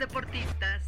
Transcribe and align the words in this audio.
deportistas. 0.00 0.86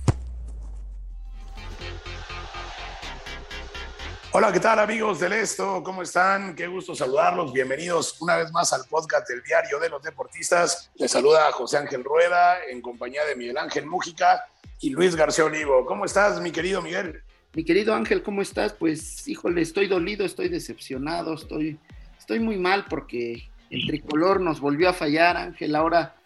Hola, 4.33 4.51
¿qué 4.51 4.59
tal 4.59 4.79
amigos 4.79 5.21
del 5.21 5.35
Esto? 5.35 5.83
¿Cómo 5.85 6.01
están? 6.01 6.55
Qué 6.55 6.67
gusto 6.67 6.95
saludarlos. 6.95 7.53
Bienvenidos 7.53 8.19
una 8.23 8.37
vez 8.37 8.51
más 8.51 8.73
al 8.73 8.87
podcast 8.89 9.29
del 9.29 9.43
Diario 9.43 9.79
de 9.79 9.91
los 9.91 10.03
Deportistas. 10.03 10.91
Les 10.95 11.11
saluda 11.11 11.53
José 11.53 11.77
Ángel 11.77 12.03
Rueda 12.03 12.65
en 12.71 12.81
compañía 12.81 13.23
de 13.27 13.37
Miguel 13.37 13.59
Ángel 13.59 13.85
Mújica 13.85 14.47
y 14.81 14.89
Luis 14.89 15.15
García 15.15 15.45
Olivo. 15.45 15.85
¿Cómo 15.85 16.07
estás, 16.07 16.41
mi 16.41 16.51
querido 16.51 16.81
Miguel? 16.81 17.23
Mi 17.53 17.65
querido 17.65 17.95
Ángel, 17.95 18.23
¿cómo 18.23 18.41
estás? 18.41 18.73
Pues, 18.73 19.29
híjole, 19.29 19.61
estoy 19.61 19.89
dolido, 19.89 20.25
estoy 20.25 20.49
decepcionado, 20.49 21.35
estoy, 21.35 21.79
estoy 22.19 22.41
muy 22.41 22.57
mal 22.57 22.87
porque 22.89 23.51
el 23.69 23.87
tricolor 23.87 24.41
nos 24.41 24.59
volvió 24.59 24.89
a 24.89 24.95
fallar, 24.95 25.37
Ángel, 25.37 25.77
ahora 25.77 26.17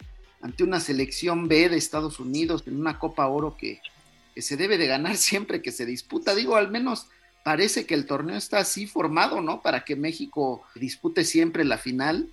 ante 0.41 0.63
una 0.63 0.79
selección 0.79 1.47
B 1.47 1.69
de 1.69 1.77
Estados 1.77 2.19
Unidos 2.19 2.63
en 2.67 2.79
una 2.79 2.99
Copa 2.99 3.27
Oro 3.27 3.55
que, 3.57 3.81
que 4.35 4.41
se 4.41 4.57
debe 4.57 4.77
de 4.77 4.87
ganar 4.87 5.17
siempre 5.17 5.61
que 5.61 5.71
se 5.71 5.85
disputa. 5.85 6.35
Digo, 6.35 6.55
al 6.55 6.69
menos 6.69 7.07
parece 7.43 7.85
que 7.85 7.93
el 7.93 8.05
torneo 8.05 8.37
está 8.37 8.59
así 8.59 8.87
formado, 8.87 9.41
¿no? 9.41 9.61
Para 9.61 9.85
que 9.85 9.95
México 9.95 10.63
dispute 10.75 11.23
siempre 11.23 11.63
la 11.63 11.77
final. 11.77 12.29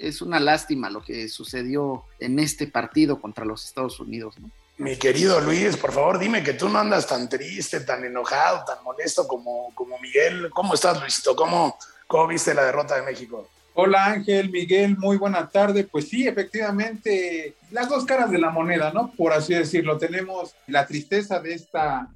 Es 0.00 0.20
una 0.20 0.40
lástima 0.40 0.90
lo 0.90 1.02
que 1.02 1.28
sucedió 1.28 2.04
en 2.18 2.38
este 2.38 2.66
partido 2.66 3.20
contra 3.20 3.44
los 3.44 3.64
Estados 3.64 4.00
Unidos, 4.00 4.38
¿no? 4.40 4.50
Mi 4.78 4.96
querido 4.96 5.40
Luis, 5.40 5.76
por 5.76 5.92
favor, 5.92 6.18
dime 6.18 6.42
que 6.42 6.54
tú 6.54 6.68
no 6.68 6.80
andas 6.80 7.06
tan 7.06 7.28
triste, 7.28 7.80
tan 7.80 8.04
enojado, 8.04 8.64
tan 8.64 8.82
molesto 8.82 9.28
como, 9.28 9.72
como 9.74 9.98
Miguel. 10.00 10.50
¿Cómo 10.50 10.74
estás, 10.74 11.00
Luisito? 11.00 11.36
¿Cómo, 11.36 11.78
¿Cómo 12.08 12.26
viste 12.26 12.52
la 12.52 12.64
derrota 12.64 12.96
de 12.96 13.02
México? 13.02 13.48
Hola 13.74 14.04
Ángel, 14.04 14.50
Miguel, 14.50 14.98
muy 14.98 15.16
buena 15.16 15.48
tarde. 15.48 15.84
Pues 15.84 16.08
sí, 16.08 16.28
efectivamente, 16.28 17.54
las 17.70 17.88
dos 17.88 18.04
caras 18.04 18.30
de 18.30 18.38
la 18.38 18.50
moneda, 18.50 18.92
¿no? 18.92 19.12
Por 19.12 19.32
así 19.32 19.54
decirlo. 19.54 19.96
Tenemos 19.96 20.54
la 20.66 20.86
tristeza 20.86 21.40
de 21.40 21.54
esta 21.54 22.10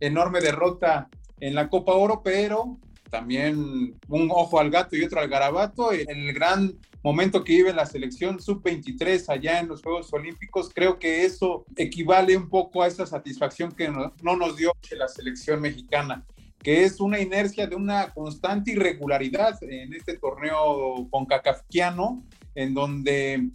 enorme 0.00 0.40
derrota 0.40 1.10
en 1.38 1.54
la 1.54 1.68
Copa 1.68 1.92
Oro, 1.92 2.22
pero 2.24 2.78
también 3.10 3.94
un 4.08 4.30
ojo 4.30 4.58
al 4.58 4.70
gato 4.70 4.96
y 4.96 5.04
otro 5.04 5.20
al 5.20 5.28
garabato. 5.28 5.92
En 5.92 6.08
el 6.08 6.32
gran 6.32 6.78
momento 7.02 7.44
que 7.44 7.56
vive 7.56 7.74
la 7.74 7.84
selección 7.84 8.40
sub-23 8.40 9.28
allá 9.28 9.60
en 9.60 9.68
los 9.68 9.82
Juegos 9.82 10.10
Olímpicos, 10.14 10.70
creo 10.74 10.98
que 10.98 11.26
eso 11.26 11.66
equivale 11.76 12.38
un 12.38 12.48
poco 12.48 12.82
a 12.82 12.86
esa 12.86 13.04
satisfacción 13.04 13.72
que 13.72 13.90
no, 13.90 14.14
no 14.22 14.36
nos 14.36 14.56
dio 14.56 14.72
la 14.96 15.08
selección 15.08 15.60
mexicana 15.60 16.24
que 16.62 16.84
es 16.84 17.00
una 17.00 17.20
inercia 17.20 17.66
de 17.66 17.76
una 17.76 18.10
constante 18.10 18.72
irregularidad 18.72 19.62
en 19.62 19.92
este 19.94 20.16
torneo 20.16 21.08
concacafquiano, 21.10 22.22
en 22.54 22.74
donde 22.74 23.48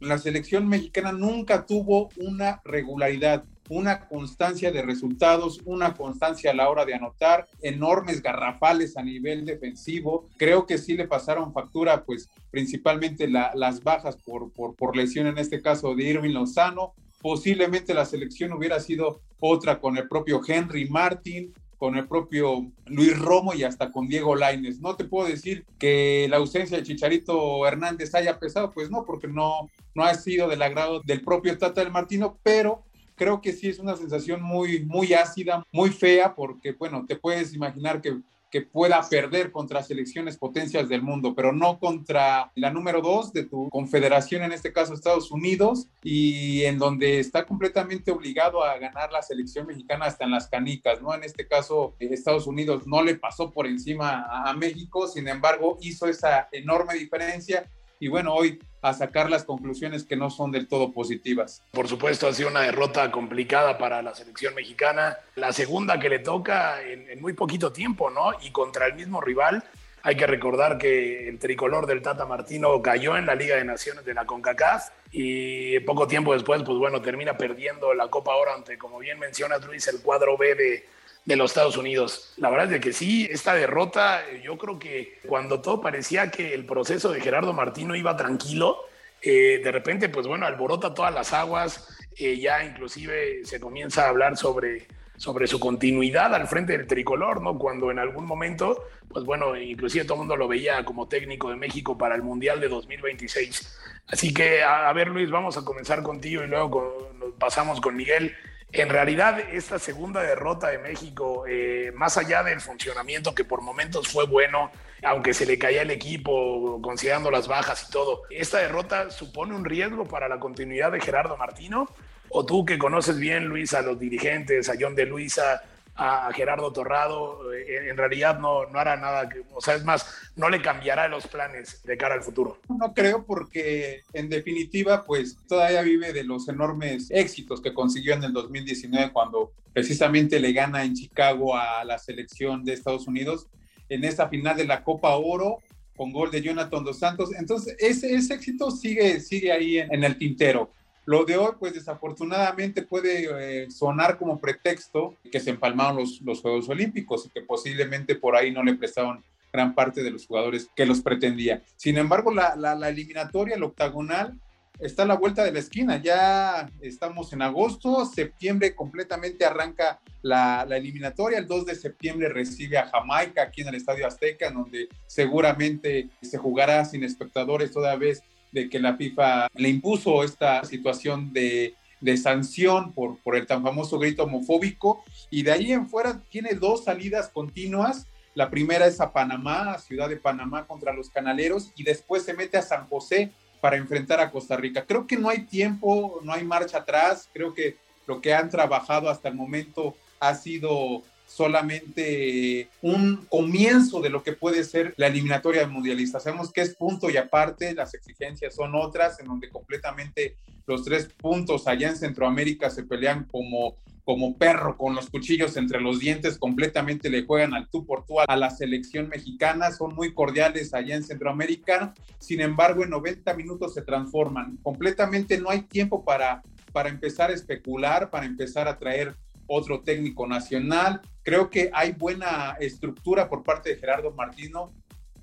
la 0.00 0.18
selección 0.18 0.68
mexicana 0.68 1.12
nunca 1.12 1.66
tuvo 1.66 2.10
una 2.16 2.60
regularidad, 2.64 3.44
una 3.70 4.06
constancia 4.06 4.70
de 4.70 4.82
resultados, 4.82 5.60
una 5.64 5.94
constancia 5.94 6.50
a 6.50 6.54
la 6.54 6.68
hora 6.68 6.84
de 6.84 6.94
anotar, 6.94 7.46
enormes 7.62 8.22
garrafales 8.22 8.96
a 8.96 9.02
nivel 9.02 9.46
defensivo. 9.46 10.28
Creo 10.36 10.66
que 10.66 10.78
sí 10.78 10.94
le 10.94 11.08
pasaron 11.08 11.52
factura, 11.52 12.04
pues 12.04 12.28
principalmente 12.50 13.26
la, 13.26 13.52
las 13.54 13.82
bajas 13.82 14.16
por, 14.16 14.52
por, 14.52 14.76
por 14.76 14.94
lesión, 14.94 15.26
en 15.26 15.38
este 15.38 15.62
caso 15.62 15.94
de 15.94 16.04
Irving 16.04 16.34
Lozano. 16.34 16.94
Posiblemente 17.22 17.94
la 17.94 18.04
selección 18.04 18.52
hubiera 18.52 18.78
sido 18.80 19.22
otra 19.40 19.80
con 19.80 19.96
el 19.96 20.06
propio 20.08 20.42
Henry 20.46 20.88
Martin, 20.90 21.54
con 21.84 21.98
el 21.98 22.08
propio 22.08 22.72
Luis 22.86 23.18
Romo 23.18 23.52
y 23.52 23.62
hasta 23.62 23.92
con 23.92 24.08
Diego 24.08 24.34
Laines. 24.34 24.80
No 24.80 24.96
te 24.96 25.04
puedo 25.04 25.28
decir 25.28 25.66
que 25.78 26.26
la 26.30 26.38
ausencia 26.38 26.78
de 26.78 26.82
Chicharito 26.82 27.66
Hernández 27.66 28.14
haya 28.14 28.38
pesado, 28.38 28.72
pues 28.72 28.90
no, 28.90 29.04
porque 29.04 29.28
no, 29.28 29.68
no 29.94 30.02
ha 30.02 30.14
sido 30.14 30.48
del 30.48 30.62
agrado 30.62 31.02
del 31.04 31.20
propio 31.20 31.58
Tata 31.58 31.82
del 31.82 31.92
Martino, 31.92 32.38
pero 32.42 32.86
creo 33.16 33.42
que 33.42 33.52
sí 33.52 33.68
es 33.68 33.78
una 33.78 33.96
sensación 33.96 34.40
muy, 34.40 34.86
muy 34.86 35.12
ácida, 35.12 35.62
muy 35.72 35.90
fea, 35.90 36.34
porque 36.34 36.72
bueno, 36.72 37.04
te 37.06 37.16
puedes 37.16 37.52
imaginar 37.52 38.00
que 38.00 38.16
que 38.54 38.62
pueda 38.62 39.02
perder 39.10 39.50
contra 39.50 39.82
selecciones 39.82 40.36
potencias 40.36 40.88
del 40.88 41.02
mundo, 41.02 41.34
pero 41.34 41.52
no 41.52 41.80
contra 41.80 42.52
la 42.54 42.70
número 42.70 43.02
dos 43.02 43.32
de 43.32 43.42
tu 43.42 43.68
confederación, 43.68 44.44
en 44.44 44.52
este 44.52 44.72
caso 44.72 44.94
Estados 44.94 45.32
Unidos, 45.32 45.88
y 46.04 46.62
en 46.62 46.78
donde 46.78 47.18
está 47.18 47.46
completamente 47.46 48.12
obligado 48.12 48.62
a 48.62 48.78
ganar 48.78 49.10
la 49.10 49.22
selección 49.22 49.66
mexicana 49.66 50.04
hasta 50.06 50.24
en 50.24 50.30
las 50.30 50.46
canicas, 50.46 51.02
¿no? 51.02 51.12
En 51.12 51.24
este 51.24 51.48
caso, 51.48 51.96
Estados 51.98 52.46
Unidos 52.46 52.86
no 52.86 53.02
le 53.02 53.16
pasó 53.16 53.50
por 53.50 53.66
encima 53.66 54.24
a 54.48 54.52
México, 54.52 55.08
sin 55.08 55.26
embargo, 55.26 55.76
hizo 55.80 56.06
esa 56.06 56.48
enorme 56.52 56.94
diferencia 56.94 57.68
y 58.00 58.08
bueno, 58.08 58.34
hoy 58.34 58.58
a 58.82 58.92
sacar 58.92 59.30
las 59.30 59.44
conclusiones 59.44 60.04
que 60.04 60.16
no 60.16 60.28
son 60.28 60.50
del 60.50 60.68
todo 60.68 60.92
positivas. 60.92 61.62
Por 61.70 61.88
supuesto, 61.88 62.26
ha 62.26 62.34
sido 62.34 62.50
una 62.50 62.60
derrota 62.60 63.10
complicada 63.10 63.78
para 63.78 64.02
la 64.02 64.14
selección 64.14 64.54
mexicana, 64.54 65.16
la 65.36 65.52
segunda 65.52 65.98
que 65.98 66.10
le 66.10 66.18
toca 66.18 66.82
en, 66.82 67.20
muy 67.20 67.32
poquito 67.32 67.72
tiempo, 67.72 68.10
¿no? 68.10 68.32
Y 68.42 68.50
contra 68.50 68.86
el 68.86 68.94
mismo 68.94 69.20
rival. 69.20 69.64
Hay 70.02 70.16
que 70.16 70.26
recordar 70.26 70.76
que 70.76 71.30
el 71.30 71.38
tricolor 71.38 71.86
del 71.86 72.02
Tata 72.02 72.26
Martino 72.26 72.82
cayó 72.82 73.16
en 73.16 73.24
la 73.24 73.34
Liga 73.34 73.56
de 73.56 73.64
Naciones 73.64 74.04
de 74.04 74.12
la 74.12 74.26
CONCACAF 74.26 74.90
y 75.10 75.80
poco 75.80 76.06
tiempo 76.06 76.34
después, 76.34 76.62
pues 76.62 76.76
bueno, 76.76 77.00
termina 77.00 77.38
perdiendo 77.38 77.94
la 77.94 78.08
Copa 78.08 78.34
Oro 78.34 78.54
ante, 78.54 78.76
como 78.76 78.98
bien 78.98 79.18
mencionas 79.18 79.64
Luis, 79.64 79.88
el 79.88 80.02
cuadro 80.02 80.36
B 80.36 80.54
de, 80.54 80.84
de 81.24 81.36
los 81.36 81.50
Estados 81.50 81.76
Unidos. 81.76 82.32
La 82.36 82.50
verdad 82.50 82.72
es 82.72 82.80
que 82.80 82.92
sí, 82.92 83.26
esta 83.30 83.54
derrota, 83.54 84.22
yo 84.42 84.58
creo 84.58 84.78
que 84.78 85.18
cuando 85.26 85.60
todo 85.60 85.80
parecía 85.80 86.30
que 86.30 86.54
el 86.54 86.66
proceso 86.66 87.10
de 87.10 87.20
Gerardo 87.20 87.52
Martino 87.52 87.94
iba 87.96 88.16
tranquilo, 88.16 88.78
eh, 89.22 89.60
de 89.64 89.72
repente, 89.72 90.10
pues 90.10 90.26
bueno, 90.26 90.46
alborota 90.46 90.92
todas 90.92 91.14
las 91.14 91.32
aguas, 91.32 91.88
eh, 92.18 92.38
ya 92.38 92.62
inclusive 92.62 93.44
se 93.44 93.58
comienza 93.58 94.04
a 94.04 94.10
hablar 94.10 94.36
sobre, 94.36 94.86
sobre 95.16 95.46
su 95.46 95.58
continuidad 95.58 96.34
al 96.34 96.46
frente 96.46 96.76
del 96.76 96.86
tricolor, 96.86 97.40
¿no? 97.40 97.58
Cuando 97.58 97.90
en 97.90 97.98
algún 97.98 98.26
momento, 98.26 98.84
pues 99.08 99.24
bueno, 99.24 99.56
inclusive 99.56 100.04
todo 100.04 100.14
el 100.14 100.18
mundo 100.20 100.36
lo 100.36 100.46
veía 100.46 100.84
como 100.84 101.08
técnico 101.08 101.48
de 101.48 101.56
México 101.56 101.96
para 101.96 102.16
el 102.16 102.22
Mundial 102.22 102.60
de 102.60 102.68
2026. 102.68 103.78
Así 104.08 104.34
que, 104.34 104.62
a, 104.62 104.90
a 104.90 104.92
ver 104.92 105.08
Luis, 105.08 105.30
vamos 105.30 105.56
a 105.56 105.64
comenzar 105.64 106.02
contigo 106.02 106.44
y 106.44 106.46
luego 106.46 106.70
con, 106.70 107.32
pasamos 107.38 107.80
con 107.80 107.96
Miguel. 107.96 108.36
En 108.76 108.88
realidad, 108.88 109.38
esta 109.52 109.78
segunda 109.78 110.20
derrota 110.20 110.66
de 110.66 110.78
México, 110.78 111.44
eh, 111.46 111.92
más 111.94 112.18
allá 112.18 112.42
del 112.42 112.60
funcionamiento 112.60 113.32
que 113.32 113.44
por 113.44 113.60
momentos 113.62 114.08
fue 114.08 114.26
bueno, 114.26 114.72
aunque 115.04 115.32
se 115.32 115.46
le 115.46 115.56
caía 115.56 115.82
el 115.82 115.92
equipo 115.92 116.82
considerando 116.82 117.30
las 117.30 117.46
bajas 117.46 117.86
y 117.88 117.92
todo, 117.92 118.22
¿esta 118.30 118.58
derrota 118.58 119.12
supone 119.12 119.54
un 119.54 119.64
riesgo 119.64 120.06
para 120.06 120.28
la 120.28 120.40
continuidad 120.40 120.90
de 120.90 121.00
Gerardo 121.00 121.36
Martino? 121.36 121.88
¿O 122.30 122.44
tú 122.44 122.64
que 122.64 122.76
conoces 122.76 123.16
bien, 123.16 123.44
Luis, 123.44 123.74
a 123.74 123.82
los 123.82 123.96
dirigentes, 123.96 124.68
a 124.68 124.74
John 124.76 124.96
de 124.96 125.06
Luisa, 125.06 125.62
a 125.96 126.32
Gerardo 126.32 126.72
Torrado, 126.72 127.52
eh, 127.52 127.88
en 127.88 127.96
realidad 127.96 128.38
no, 128.40 128.66
no 128.66 128.78
hará 128.78 128.96
nada, 128.96 129.28
o 129.52 129.60
sea, 129.60 129.74
es 129.74 129.84
más, 129.84 130.06
no 130.34 130.50
le 130.50 130.60
cambiará 130.60 131.06
los 131.06 131.26
planes 131.26 131.82
de 131.84 131.96
cara 131.96 132.14
al 132.14 132.22
futuro. 132.22 132.58
No 132.68 132.92
creo 132.92 133.24
porque 133.24 134.02
en 134.12 134.28
definitiva, 134.28 135.04
pues 135.04 135.36
todavía 135.46 135.82
vive 135.82 136.12
de 136.12 136.24
los 136.24 136.48
enormes 136.48 137.10
éxitos 137.10 137.60
que 137.60 137.72
consiguió 137.72 138.14
en 138.14 138.24
el 138.24 138.32
2019 138.32 139.12
cuando 139.12 139.52
precisamente 139.72 140.40
le 140.40 140.52
gana 140.52 140.84
en 140.84 140.94
Chicago 140.94 141.56
a 141.56 141.84
la 141.84 141.98
selección 141.98 142.64
de 142.64 142.72
Estados 142.72 143.06
Unidos 143.06 143.46
en 143.88 144.04
esa 144.04 144.28
final 144.28 144.56
de 144.56 144.64
la 144.64 144.82
Copa 144.82 145.14
Oro 145.16 145.58
con 145.96 146.12
gol 146.12 146.30
de 146.30 146.42
Jonathan 146.42 146.82
Dos 146.82 146.98
Santos. 146.98 147.30
Entonces, 147.38 147.76
ese, 147.78 148.14
ese 148.14 148.34
éxito 148.34 148.70
sigue, 148.72 149.20
sigue 149.20 149.52
ahí 149.52 149.78
en 149.78 150.02
el 150.02 150.18
tintero. 150.18 150.70
Lo 151.06 151.24
de 151.24 151.36
hoy, 151.36 151.52
pues 151.58 151.74
desafortunadamente 151.74 152.82
puede 152.82 153.64
eh, 153.64 153.70
sonar 153.70 154.16
como 154.16 154.38
pretexto 154.38 155.16
que 155.30 155.40
se 155.40 155.50
empalmaron 155.50 155.96
los, 155.96 156.20
los, 156.22 156.40
Juegos 156.40 156.68
Olímpicos 156.68 157.26
y 157.26 157.28
que 157.28 157.42
posiblemente 157.42 158.14
por 158.14 158.36
ahí 158.36 158.50
no 158.50 158.62
le 158.62 158.74
prestaron 158.74 159.22
gran 159.52 159.74
parte 159.74 160.02
de 160.02 160.10
los 160.10 160.26
jugadores 160.26 160.68
que 160.74 160.86
los 160.86 161.00
pretendía. 161.00 161.62
Sin 161.76 161.98
embargo, 161.98 162.32
la, 162.32 162.56
la, 162.56 162.88
eliminatoria, 162.88 163.54
el 163.54 163.62
octagonal, 163.62 164.40
está 164.80 165.04
a 165.04 165.06
la 165.06 165.14
vuelta 165.14 165.44
de 165.44 165.52
la 165.52 165.60
esquina. 165.60 166.02
Ya 166.02 166.70
estamos 166.80 167.32
en 167.32 167.42
agosto, 167.42 168.04
septiembre 168.06 168.74
completamente 168.74 169.44
arranca 169.44 170.00
la, 170.22 170.64
la, 170.66 170.76
eliminatoria. 170.78 171.38
El 171.38 171.46
2 171.46 171.66
de 171.66 171.74
septiembre 171.76 172.30
recibe 172.30 172.78
a 172.78 172.86
Jamaica 172.86 173.42
aquí 173.42 173.60
en 173.60 173.68
el 173.68 173.76
Estadio 173.76 174.06
Azteca, 174.06 174.50
donde 174.50 174.88
seguramente 175.06 176.08
se 176.22 176.38
jugará 176.38 176.84
sin 176.84 177.04
espectadores 177.04 177.70
toda 177.70 177.94
vez 177.94 178.22
de 178.54 178.70
que 178.70 178.78
la 178.78 178.96
FIFA 178.96 179.48
le 179.54 179.68
impuso 179.68 180.22
esta 180.22 180.64
situación 180.64 181.32
de, 181.32 181.74
de 182.00 182.16
sanción 182.16 182.92
por, 182.92 183.18
por 183.18 183.34
el 183.34 183.46
tan 183.46 183.64
famoso 183.64 183.98
grito 183.98 184.22
homofóbico. 184.22 185.04
Y 185.28 185.42
de 185.42 185.52
ahí 185.52 185.72
en 185.72 185.88
fuera 185.88 186.20
tiene 186.30 186.54
dos 186.54 186.84
salidas 186.84 187.28
continuas. 187.28 188.06
La 188.34 188.50
primera 188.50 188.86
es 188.86 189.00
a 189.00 189.12
Panamá, 189.12 189.72
a 189.72 189.78
Ciudad 189.78 190.08
de 190.08 190.16
Panamá 190.16 190.66
contra 190.66 190.94
los 190.94 191.10
Canaleros, 191.10 191.72
y 191.76 191.82
después 191.82 192.22
se 192.22 192.34
mete 192.34 192.56
a 192.56 192.62
San 192.62 192.86
José 192.86 193.32
para 193.60 193.76
enfrentar 193.76 194.20
a 194.20 194.30
Costa 194.30 194.56
Rica. 194.56 194.84
Creo 194.86 195.06
que 195.06 195.16
no 195.16 195.28
hay 195.28 195.46
tiempo, 195.46 196.20
no 196.22 196.32
hay 196.32 196.44
marcha 196.44 196.78
atrás, 196.78 197.28
creo 197.32 197.54
que 197.54 197.76
lo 198.06 198.20
que 198.20 198.34
han 198.34 198.50
trabajado 198.50 199.08
hasta 199.08 199.28
el 199.28 199.34
momento 199.34 199.96
ha 200.20 200.34
sido 200.34 201.02
solamente 201.26 202.68
un 202.82 203.26
comienzo 203.28 204.00
de 204.00 204.10
lo 204.10 204.22
que 204.22 204.32
puede 204.32 204.64
ser 204.64 204.94
la 204.96 205.08
eliminatoria 205.08 205.66
mundialista. 205.66 206.20
Sabemos 206.20 206.52
que 206.52 206.60
es 206.60 206.74
punto 206.74 207.10
y 207.10 207.16
aparte, 207.16 207.74
las 207.74 207.94
exigencias 207.94 208.54
son 208.54 208.74
otras, 208.74 209.18
en 209.20 209.26
donde 209.26 209.48
completamente 209.48 210.36
los 210.66 210.84
tres 210.84 211.06
puntos 211.06 211.66
allá 211.66 211.88
en 211.88 211.96
Centroamérica 211.96 212.70
se 212.70 212.84
pelean 212.84 213.24
como 213.24 213.76
como 214.04 214.36
perro 214.36 214.76
con 214.76 214.94
los 214.94 215.08
cuchillos 215.08 215.56
entre 215.56 215.80
los 215.80 215.98
dientes, 215.98 216.36
completamente 216.36 217.08
le 217.08 217.24
juegan 217.24 217.54
al 217.54 217.68
tú 217.70 217.86
por 217.86 218.04
tú 218.04 218.20
a 218.20 218.36
la 218.36 218.50
selección 218.50 219.08
mexicana, 219.08 219.72
son 219.72 219.94
muy 219.94 220.12
cordiales 220.12 220.74
allá 220.74 220.94
en 220.94 221.02
Centroamérica, 221.02 221.94
sin 222.18 222.40
embargo 222.42 222.84
en 222.84 222.90
90 222.90 223.34
minutos 223.34 223.72
se 223.72 223.82
transforman, 223.82 224.58
completamente 224.62 225.38
no 225.38 225.48
hay 225.48 225.62
tiempo 225.62 226.04
para, 226.04 226.42
para 226.72 226.90
empezar 226.90 227.30
a 227.30 227.34
especular, 227.34 228.10
para 228.10 228.26
empezar 228.26 228.68
a 228.68 228.78
traer 228.78 229.16
otro 229.46 229.82
técnico 229.82 230.26
nacional, 230.26 231.00
creo 231.22 231.50
que 231.50 231.70
hay 231.72 231.92
buena 231.92 232.56
estructura 232.60 233.28
por 233.28 233.42
parte 233.42 233.70
de 233.70 233.76
Gerardo 233.76 234.12
Martino, 234.12 234.72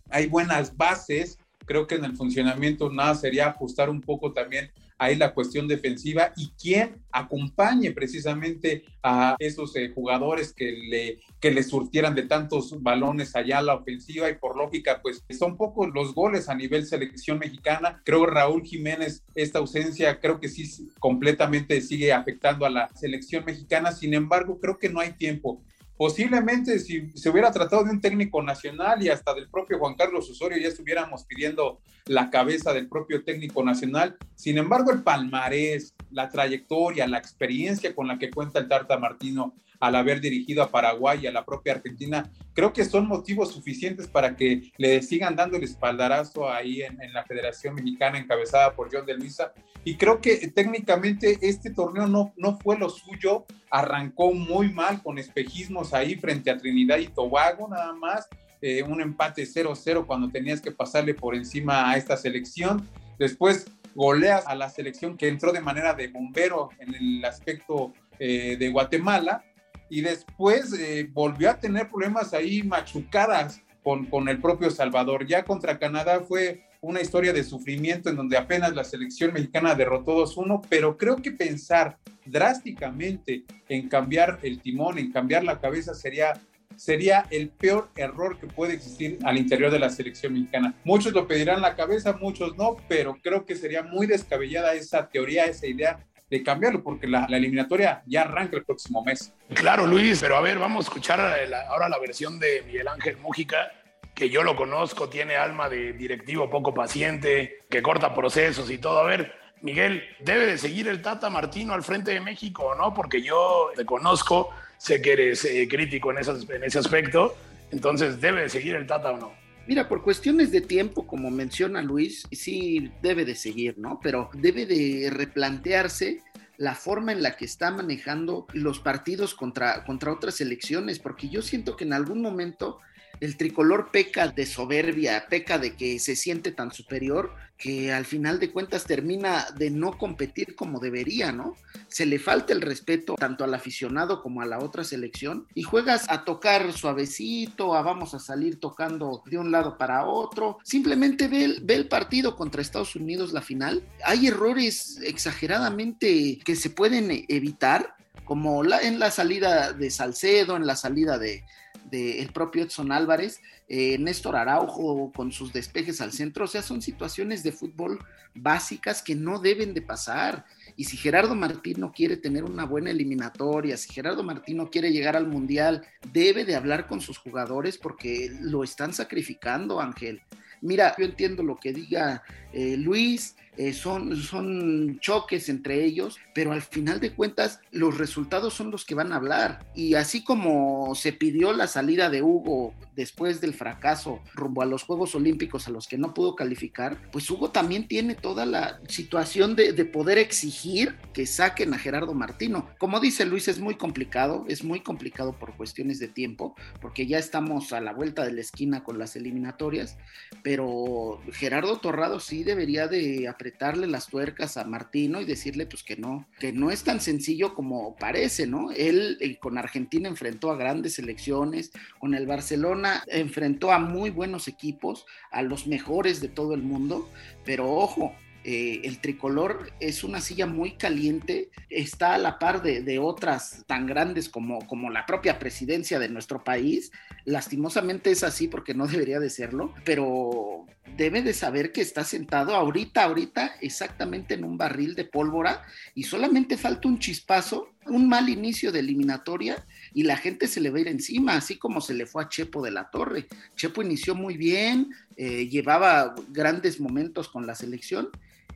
hay 0.09 0.27
buenas 0.27 0.75
bases, 0.75 1.39
creo 1.65 1.87
que 1.87 1.95
en 1.95 2.05
el 2.05 2.15
funcionamiento 2.15 2.89
nada 2.89 3.15
sería 3.15 3.47
ajustar 3.47 3.89
un 3.89 4.01
poco 4.01 4.33
también 4.33 4.71
ahí 5.01 5.15
la 5.15 5.33
cuestión 5.33 5.67
defensiva 5.67 6.31
y 6.37 6.51
quién 6.61 7.01
acompañe 7.11 7.89
precisamente 7.89 8.83
a 9.01 9.35
esos 9.39 9.75
eh, 9.75 9.89
jugadores 9.89 10.53
que 10.53 10.71
le, 10.73 11.19
que 11.39 11.49
le 11.49 11.63
surtieran 11.63 12.13
de 12.13 12.21
tantos 12.21 12.83
balones 12.83 13.35
allá 13.35 13.57
a 13.57 13.63
la 13.63 13.73
ofensiva 13.73 14.29
y 14.29 14.35
por 14.35 14.55
lógica, 14.55 15.01
pues 15.01 15.23
son 15.39 15.57
pocos 15.57 15.89
los 15.91 16.13
goles 16.13 16.49
a 16.49 16.55
nivel 16.55 16.85
selección 16.85 17.39
mexicana. 17.39 17.99
Creo 18.05 18.27
Raúl 18.27 18.61
Jiménez, 18.61 19.23
esta 19.33 19.57
ausencia 19.57 20.19
creo 20.19 20.39
que 20.39 20.49
sí 20.49 20.91
completamente 20.99 21.81
sigue 21.81 22.13
afectando 22.13 22.67
a 22.67 22.69
la 22.69 22.87
selección 22.93 23.43
mexicana. 23.43 23.91
Sin 23.93 24.13
embargo, 24.13 24.59
creo 24.59 24.77
que 24.77 24.89
no 24.89 24.99
hay 24.99 25.13
tiempo. 25.13 25.63
Posiblemente 26.01 26.79
si 26.79 27.11
se 27.11 27.29
hubiera 27.29 27.51
tratado 27.51 27.83
de 27.83 27.91
un 27.91 28.01
técnico 28.01 28.41
nacional 28.41 29.03
y 29.03 29.09
hasta 29.09 29.35
del 29.35 29.47
propio 29.47 29.77
Juan 29.77 29.93
Carlos 29.93 30.27
Osorio 30.31 30.57
ya 30.57 30.69
estuviéramos 30.69 31.25
pidiendo 31.25 31.79
la 32.07 32.31
cabeza 32.31 32.73
del 32.73 32.89
propio 32.89 33.23
técnico 33.23 33.63
nacional. 33.63 34.17
Sin 34.33 34.57
embargo, 34.57 34.89
el 34.89 35.03
palmarés, 35.03 35.93
la 36.09 36.27
trayectoria, 36.27 37.05
la 37.05 37.19
experiencia 37.19 37.93
con 37.93 38.07
la 38.07 38.17
que 38.17 38.31
cuenta 38.31 38.57
el 38.57 38.67
Tarta 38.67 38.97
Martino 38.97 39.53
al 39.81 39.95
haber 39.95 40.21
dirigido 40.21 40.61
a 40.63 40.69
Paraguay 40.69 41.19
y 41.21 41.27
a 41.27 41.31
la 41.31 41.43
propia 41.43 41.73
Argentina, 41.73 42.31
creo 42.53 42.71
que 42.71 42.85
son 42.85 43.07
motivos 43.07 43.51
suficientes 43.51 44.07
para 44.07 44.35
que 44.35 44.71
le 44.77 45.01
sigan 45.01 45.35
dando 45.35 45.57
el 45.57 45.63
espaldarazo 45.63 46.49
ahí 46.49 46.83
en, 46.83 47.11
la 47.11 47.25
Federación 47.25 47.75
Mexicana 47.75 48.19
encabezada 48.19 48.73
por 48.73 48.89
John 48.93 49.05
de 49.07 49.15
Luisa. 49.15 49.53
Y 49.83 49.95
creo 49.95 50.21
que 50.21 50.47
técnicamente 50.49 51.39
este 51.41 51.71
torneo 51.71 52.07
no, 52.07 52.31
no 52.37 52.59
fue 52.59 52.77
lo 52.77 52.89
suyo, 52.89 53.45
arrancó 53.71 54.33
muy 54.33 54.71
mal 54.71 55.01
con 55.01 55.17
espejismos 55.17 55.95
ahí 55.95 56.15
frente 56.15 56.51
a 56.51 56.57
Trinidad 56.57 56.99
y 56.99 57.07
Tobago 57.07 57.67
nada 57.67 57.91
más. 57.93 58.29
Eh, 58.61 58.83
un 58.83 59.01
empate 59.01 59.43
0-0 59.43 60.05
cuando 60.05 60.29
tenías 60.29 60.61
que 60.61 60.71
pasarle 60.71 61.15
por 61.15 61.33
encima 61.33 61.89
a 61.89 61.97
esta 61.97 62.15
selección. 62.15 62.87
Después 63.17 63.65
goleas 63.95 64.45
a 64.45 64.53
la 64.53 64.69
selección 64.69 65.17
que 65.17 65.27
entró 65.27 65.51
de 65.51 65.61
manera 65.61 65.95
de 65.95 66.07
bombero 66.09 66.69
en 66.77 66.93
el 66.93 67.25
aspecto 67.25 67.93
eh, 68.19 68.57
de 68.59 68.69
Guatemala 68.69 69.43
y 69.91 69.99
después 69.99 70.71
eh, 70.71 71.09
volvió 71.11 71.51
a 71.51 71.59
tener 71.59 71.89
problemas 71.89 72.33
ahí 72.33 72.63
machucadas 72.63 73.61
con, 73.83 74.05
con 74.05 74.29
el 74.29 74.39
propio 74.39 74.71
Salvador. 74.71 75.27
Ya 75.27 75.43
contra 75.43 75.77
Canadá 75.77 76.21
fue 76.21 76.63
una 76.79 77.01
historia 77.01 77.33
de 77.33 77.43
sufrimiento 77.43 78.09
en 78.09 78.15
donde 78.15 78.37
apenas 78.37 78.73
la 78.73 78.85
selección 78.85 79.33
mexicana 79.33 79.75
derrotó 79.75 80.25
2-1, 80.25 80.65
pero 80.69 80.95
creo 80.95 81.17
que 81.17 81.31
pensar 81.31 81.97
drásticamente 82.25 83.43
en 83.67 83.89
cambiar 83.89 84.39
el 84.43 84.61
timón, 84.61 84.97
en 84.97 85.11
cambiar 85.11 85.43
la 85.43 85.59
cabeza 85.59 85.93
sería 85.93 86.39
sería 86.77 87.27
el 87.29 87.49
peor 87.49 87.89
error 87.95 88.39
que 88.39 88.47
puede 88.47 88.73
existir 88.73 89.19
al 89.23 89.37
interior 89.37 89.71
de 89.71 89.77
la 89.77 89.89
selección 89.89 90.33
mexicana. 90.33 90.73
Muchos 90.83 91.13
lo 91.13 91.27
pedirán 91.27 91.61
la 91.61 91.75
cabeza, 91.75 92.17
muchos 92.19 92.57
no, 92.57 92.77
pero 92.87 93.17
creo 93.21 93.45
que 93.45 93.55
sería 93.55 93.83
muy 93.83 94.07
descabellada 94.07 94.73
esa 94.73 95.07
teoría, 95.09 95.45
esa 95.45 95.67
idea 95.67 95.99
de 96.31 96.41
cambiarlo, 96.41 96.81
porque 96.81 97.07
la, 97.07 97.25
eliminatoria 97.25 98.01
ya 98.05 98.21
arranca 98.21 98.55
el 98.55 98.63
próximo 98.63 99.03
mes. 99.03 99.33
Claro, 99.53 99.85
Luis, 99.85 100.21
pero 100.21 100.37
a 100.37 100.41
ver, 100.41 100.57
vamos 100.57 100.85
a 100.85 100.87
escuchar 100.87 101.19
ahora 101.67 101.89
la 101.89 101.99
versión 101.99 102.39
de 102.39 102.63
Miguel 102.65 102.87
Ángel 102.87 103.17
Mújica, 103.17 103.69
que 104.15 104.29
yo 104.29 104.41
lo 104.41 104.55
conozco, 104.55 105.09
tiene 105.09 105.35
alma 105.35 105.67
de 105.67 105.91
directivo 105.91 106.49
poco 106.49 106.73
paciente, 106.73 107.59
que 107.69 107.81
corta 107.81 108.13
procesos 108.13 108.71
y 108.71 108.77
todo. 108.77 108.99
A 108.99 109.03
ver, 109.03 109.33
Miguel, 109.61 110.03
¿debe 110.21 110.45
de 110.45 110.57
seguir 110.57 110.87
el 110.87 111.01
Tata 111.01 111.29
Martino 111.29 111.73
al 111.73 111.83
frente 111.83 112.11
de 112.11 112.21
México 112.21 112.63
o 112.63 112.75
no? 112.75 112.93
Porque 112.93 113.21
yo 113.21 113.69
te 113.75 113.85
conozco, 113.85 114.51
sé 114.77 115.01
que 115.01 115.11
eres 115.11 115.43
eh, 115.43 115.67
crítico 115.69 116.11
en, 116.11 116.19
en 116.19 116.63
ese 116.63 116.79
aspecto, 116.79 117.35
entonces, 117.71 118.21
¿debe 118.21 118.43
de 118.43 118.49
seguir 118.49 118.75
el 118.75 118.87
Tata 118.87 119.11
o 119.11 119.17
no? 119.17 119.40
Mira, 119.67 119.87
por 119.87 120.03
cuestiones 120.03 120.51
de 120.51 120.61
tiempo, 120.61 121.05
como 121.05 121.29
menciona 121.29 121.81
Luis, 121.81 122.27
sí 122.31 122.91
debe 123.01 123.25
de 123.25 123.35
seguir, 123.35 123.77
¿no? 123.77 123.99
Pero 124.01 124.29
debe 124.33 124.65
de 124.65 125.09
replantearse 125.11 126.21
la 126.57 126.75
forma 126.75 127.11
en 127.11 127.23
la 127.23 127.37
que 127.37 127.45
está 127.45 127.71
manejando 127.71 128.47
los 128.53 128.79
partidos 128.79 129.33
contra, 129.33 129.83
contra 129.83 130.11
otras 130.11 130.41
elecciones, 130.41 130.99
porque 130.99 131.29
yo 131.29 131.41
siento 131.41 131.75
que 131.75 131.85
en 131.85 131.93
algún 131.93 132.21
momento 132.21 132.79
el 133.19 133.37
tricolor 133.37 133.91
peca 133.91 134.27
de 134.27 134.45
soberbia, 134.45 135.27
peca 135.29 135.57
de 135.57 135.75
que 135.75 135.99
se 135.99 136.15
siente 136.15 136.51
tan 136.51 136.71
superior 136.71 137.33
que 137.61 137.93
al 137.93 138.05
final 138.05 138.39
de 138.39 138.51
cuentas 138.51 138.85
termina 138.85 139.45
de 139.55 139.69
no 139.69 139.95
competir 139.97 140.55
como 140.55 140.79
debería, 140.79 141.31
¿no? 141.31 141.55
Se 141.89 142.07
le 142.07 142.17
falta 142.17 142.53
el 142.53 142.61
respeto 142.61 143.13
tanto 143.15 143.43
al 143.43 143.53
aficionado 143.53 144.23
como 144.23 144.41
a 144.41 144.47
la 144.47 144.57
otra 144.57 144.83
selección 144.83 145.45
y 145.53 145.61
juegas 145.61 146.09
a 146.09 146.25
tocar 146.25 146.73
suavecito, 146.73 147.75
a 147.75 147.83
vamos 147.83 148.15
a 148.15 148.19
salir 148.19 148.59
tocando 148.59 149.21
de 149.27 149.37
un 149.37 149.51
lado 149.51 149.77
para 149.77 150.05
otro. 150.05 150.57
Simplemente 150.63 151.27
ve 151.27 151.61
el, 151.67 151.87
partido 151.87 152.35
contra 152.35 152.63
Estados 152.63 152.95
Unidos, 152.95 153.31
la 153.31 153.41
final. 153.41 153.83
Hay 154.03 154.27
errores 154.27 154.99
exageradamente 155.03 156.39
que 156.43 156.55
se 156.55 156.71
pueden 156.71 157.25
evitar, 157.27 157.95
como 158.31 158.63
en 158.63 158.97
la 158.97 159.11
salida 159.11 159.73
de 159.73 159.91
Salcedo, 159.91 160.55
en 160.55 160.65
la 160.65 160.77
salida 160.77 161.19
de, 161.19 161.43
del 161.91 162.31
propio 162.31 162.63
Edson 162.63 162.93
Álvarez, 162.93 163.41
eh, 163.67 163.97
Néstor 163.97 164.37
Araujo 164.37 165.11
con 165.13 165.33
sus 165.33 165.51
despejes 165.51 165.99
al 165.99 166.13
centro, 166.13 166.45
o 166.45 166.47
sea, 166.47 166.61
son 166.61 166.81
situaciones 166.81 167.43
de 167.43 167.51
fútbol 167.51 167.99
básicas 168.33 169.01
que 169.01 169.15
no 169.15 169.39
deben 169.39 169.73
de 169.73 169.81
pasar. 169.81 170.45
Y 170.77 170.85
si 170.85 170.95
Gerardo 170.95 171.35
Martino 171.35 171.91
quiere 171.91 172.15
tener 172.15 172.45
una 172.45 172.63
buena 172.63 172.91
eliminatoria, 172.91 173.75
si 173.75 173.91
Gerardo 173.91 174.23
Martino 174.23 174.69
quiere 174.69 174.93
llegar 174.93 175.17
al 175.17 175.27
Mundial, 175.27 175.85
debe 176.13 176.45
de 176.45 176.55
hablar 176.55 176.87
con 176.87 177.01
sus 177.01 177.17
jugadores 177.17 177.77
porque 177.77 178.31
lo 178.39 178.63
están 178.63 178.93
sacrificando, 178.93 179.81
Ángel. 179.81 180.21
Mira, 180.61 180.95
yo 180.97 181.03
entiendo 181.03 181.43
lo 181.43 181.57
que 181.57 181.73
diga 181.73 182.23
eh, 182.53 182.77
Luis, 182.77 183.35
eh, 183.57 183.73
son, 183.73 184.15
son 184.15 184.99
choques 184.99 185.49
entre 185.49 185.83
ellos, 185.83 186.17
pero 186.33 186.53
al 186.53 186.61
final 186.61 186.99
de 186.99 187.13
cuentas 187.13 187.59
los 187.71 187.97
resultados 187.97 188.53
son 188.53 188.71
los 188.71 188.85
que 188.85 188.95
van 188.95 189.11
a 189.11 189.17
hablar. 189.17 189.65
Y 189.75 189.95
así 189.95 190.23
como 190.23 190.95
se 190.95 191.13
pidió 191.13 191.53
la 191.53 191.67
salida 191.67 192.09
de 192.09 192.21
Hugo 192.21 192.73
después 192.95 193.41
del 193.41 193.53
fracaso 193.53 194.21
rumbo 194.33 194.61
a 194.61 194.65
los 194.65 194.83
Juegos 194.83 195.15
Olímpicos 195.15 195.67
a 195.67 195.71
los 195.71 195.87
que 195.87 195.97
no 195.97 196.13
pudo 196.13 196.35
calificar, 196.35 196.97
pues 197.11 197.29
Hugo 197.29 197.51
también 197.51 197.87
tiene 197.87 198.15
toda 198.15 198.45
la 198.45 198.79
situación 198.87 199.55
de, 199.55 199.73
de 199.73 199.85
poder 199.85 200.17
exigir 200.17 200.95
que 201.13 201.25
saquen 201.25 201.73
a 201.73 201.79
Gerardo 201.79 202.13
Martino. 202.13 202.69
Como 202.77 202.99
dice 202.99 203.25
Luis, 203.25 203.47
es 203.47 203.59
muy 203.59 203.75
complicado, 203.75 204.45
es 204.47 204.63
muy 204.63 204.81
complicado 204.81 205.33
por 205.37 205.55
cuestiones 205.57 205.99
de 205.99 206.07
tiempo, 206.07 206.55
porque 206.81 207.05
ya 207.05 207.17
estamos 207.17 207.73
a 207.73 207.81
la 207.81 207.93
vuelta 207.93 208.23
de 208.23 208.31
la 208.31 208.41
esquina 208.41 208.83
con 208.83 208.97
las 208.97 209.15
eliminatorias, 209.15 209.97
pero 210.43 211.21
Gerardo 211.33 211.77
Torrado 211.79 212.19
sí 212.19 212.43
debería 212.43 212.87
de 212.87 213.27
apretarle 213.41 213.87
las 213.87 214.05
tuercas 214.05 214.55
a 214.55 214.65
Martino 214.65 215.19
y 215.19 215.25
decirle 215.25 215.65
pues 215.65 215.81
que 215.81 215.97
no, 215.97 216.27
que 216.39 216.53
no 216.53 216.69
es 216.69 216.83
tan 216.83 217.01
sencillo 217.01 217.55
como 217.55 217.95
parece, 217.95 218.45
¿no? 218.45 218.69
Él 218.69 219.17
eh, 219.19 219.39
con 219.39 219.57
Argentina 219.57 220.07
enfrentó 220.07 220.51
a 220.51 220.55
grandes 220.55 220.93
selecciones, 220.93 221.71
con 221.97 222.13
el 222.13 222.27
Barcelona 222.27 223.03
enfrentó 223.07 223.71
a 223.71 223.79
muy 223.79 224.11
buenos 224.11 224.47
equipos, 224.47 225.07
a 225.31 225.41
los 225.41 225.65
mejores 225.65 226.21
de 226.21 226.27
todo 226.27 226.53
el 226.53 226.61
mundo, 226.61 227.09
pero 227.43 227.67
ojo, 227.67 228.13
eh, 228.43 228.81
el 228.85 228.99
tricolor 228.99 229.71
es 229.79 230.03
una 230.03 230.19
silla 230.19 230.47
muy 230.47 230.71
caliente, 230.71 231.51
está 231.69 232.15
a 232.15 232.17
la 232.17 232.39
par 232.39 232.63
de, 232.63 232.99
otras 232.99 233.63
tan 233.67 233.85
grandes 233.85 234.29
como, 234.29 234.65
como 234.67 234.89
la 234.89 235.05
propia 235.05 235.37
presidencia 235.37 235.99
de 235.99 236.09
nuestro 236.09 236.43
país. 236.43 236.91
Lastimosamente 237.25 238.09
es 238.09 238.23
así 238.23 238.47
porque 238.47 238.73
no 238.73 238.87
debería 238.87 239.19
de 239.19 239.29
serlo, 239.29 239.73
pero 239.85 240.65
debe 240.97 241.21
de 241.21 241.33
saber 241.33 241.71
que 241.71 241.81
está 241.81 242.03
sentado 242.03 242.55
ahorita, 242.55 243.03
ahorita, 243.03 243.55
exactamente 243.61 244.33
en 244.33 244.43
un 244.43 244.57
barril 244.57 244.95
de 244.95 245.05
pólvora 245.05 245.61
y 245.93 246.03
solamente 246.03 246.57
falta 246.57 246.87
un 246.87 246.99
chispazo, 246.99 247.73
un 247.85 248.09
mal 248.09 248.29
inicio 248.29 248.71
de 248.71 248.79
eliminatoria 248.79 249.63
y 249.93 250.03
la 250.03 250.17
gente 250.17 250.47
se 250.47 250.61
le 250.61 250.69
va 250.69 250.77
a 250.77 250.81
ir 250.81 250.87
encima, 250.87 251.35
así 251.35 251.57
como 251.57 251.79
se 251.81 251.93
le 251.93 252.05
fue 252.07 252.23
a 252.23 252.29
Chepo 252.29 252.63
de 252.63 252.71
la 252.71 252.89
Torre. 252.89 253.27
Chepo 253.55 253.81
inició 253.81 254.15
muy 254.15 254.35
bien, 254.35 254.91
eh, 255.15 255.47
llevaba 255.47 256.15
grandes 256.29 256.79
momentos 256.79 257.29
con 257.29 257.45
la 257.45 257.55
selección 257.55 258.09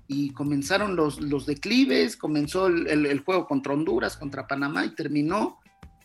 y 0.07 0.31
comenzaron 0.31 0.95
los, 0.95 1.19
los 1.19 1.45
declives, 1.45 2.17
comenzó 2.17 2.67
el, 2.67 3.19
juego 3.19 3.47
contra 3.47 3.73
Honduras, 3.73 4.17
contra 4.17 4.47
Panamá 4.47 4.85
y 4.85 4.95
terminó 4.95 5.59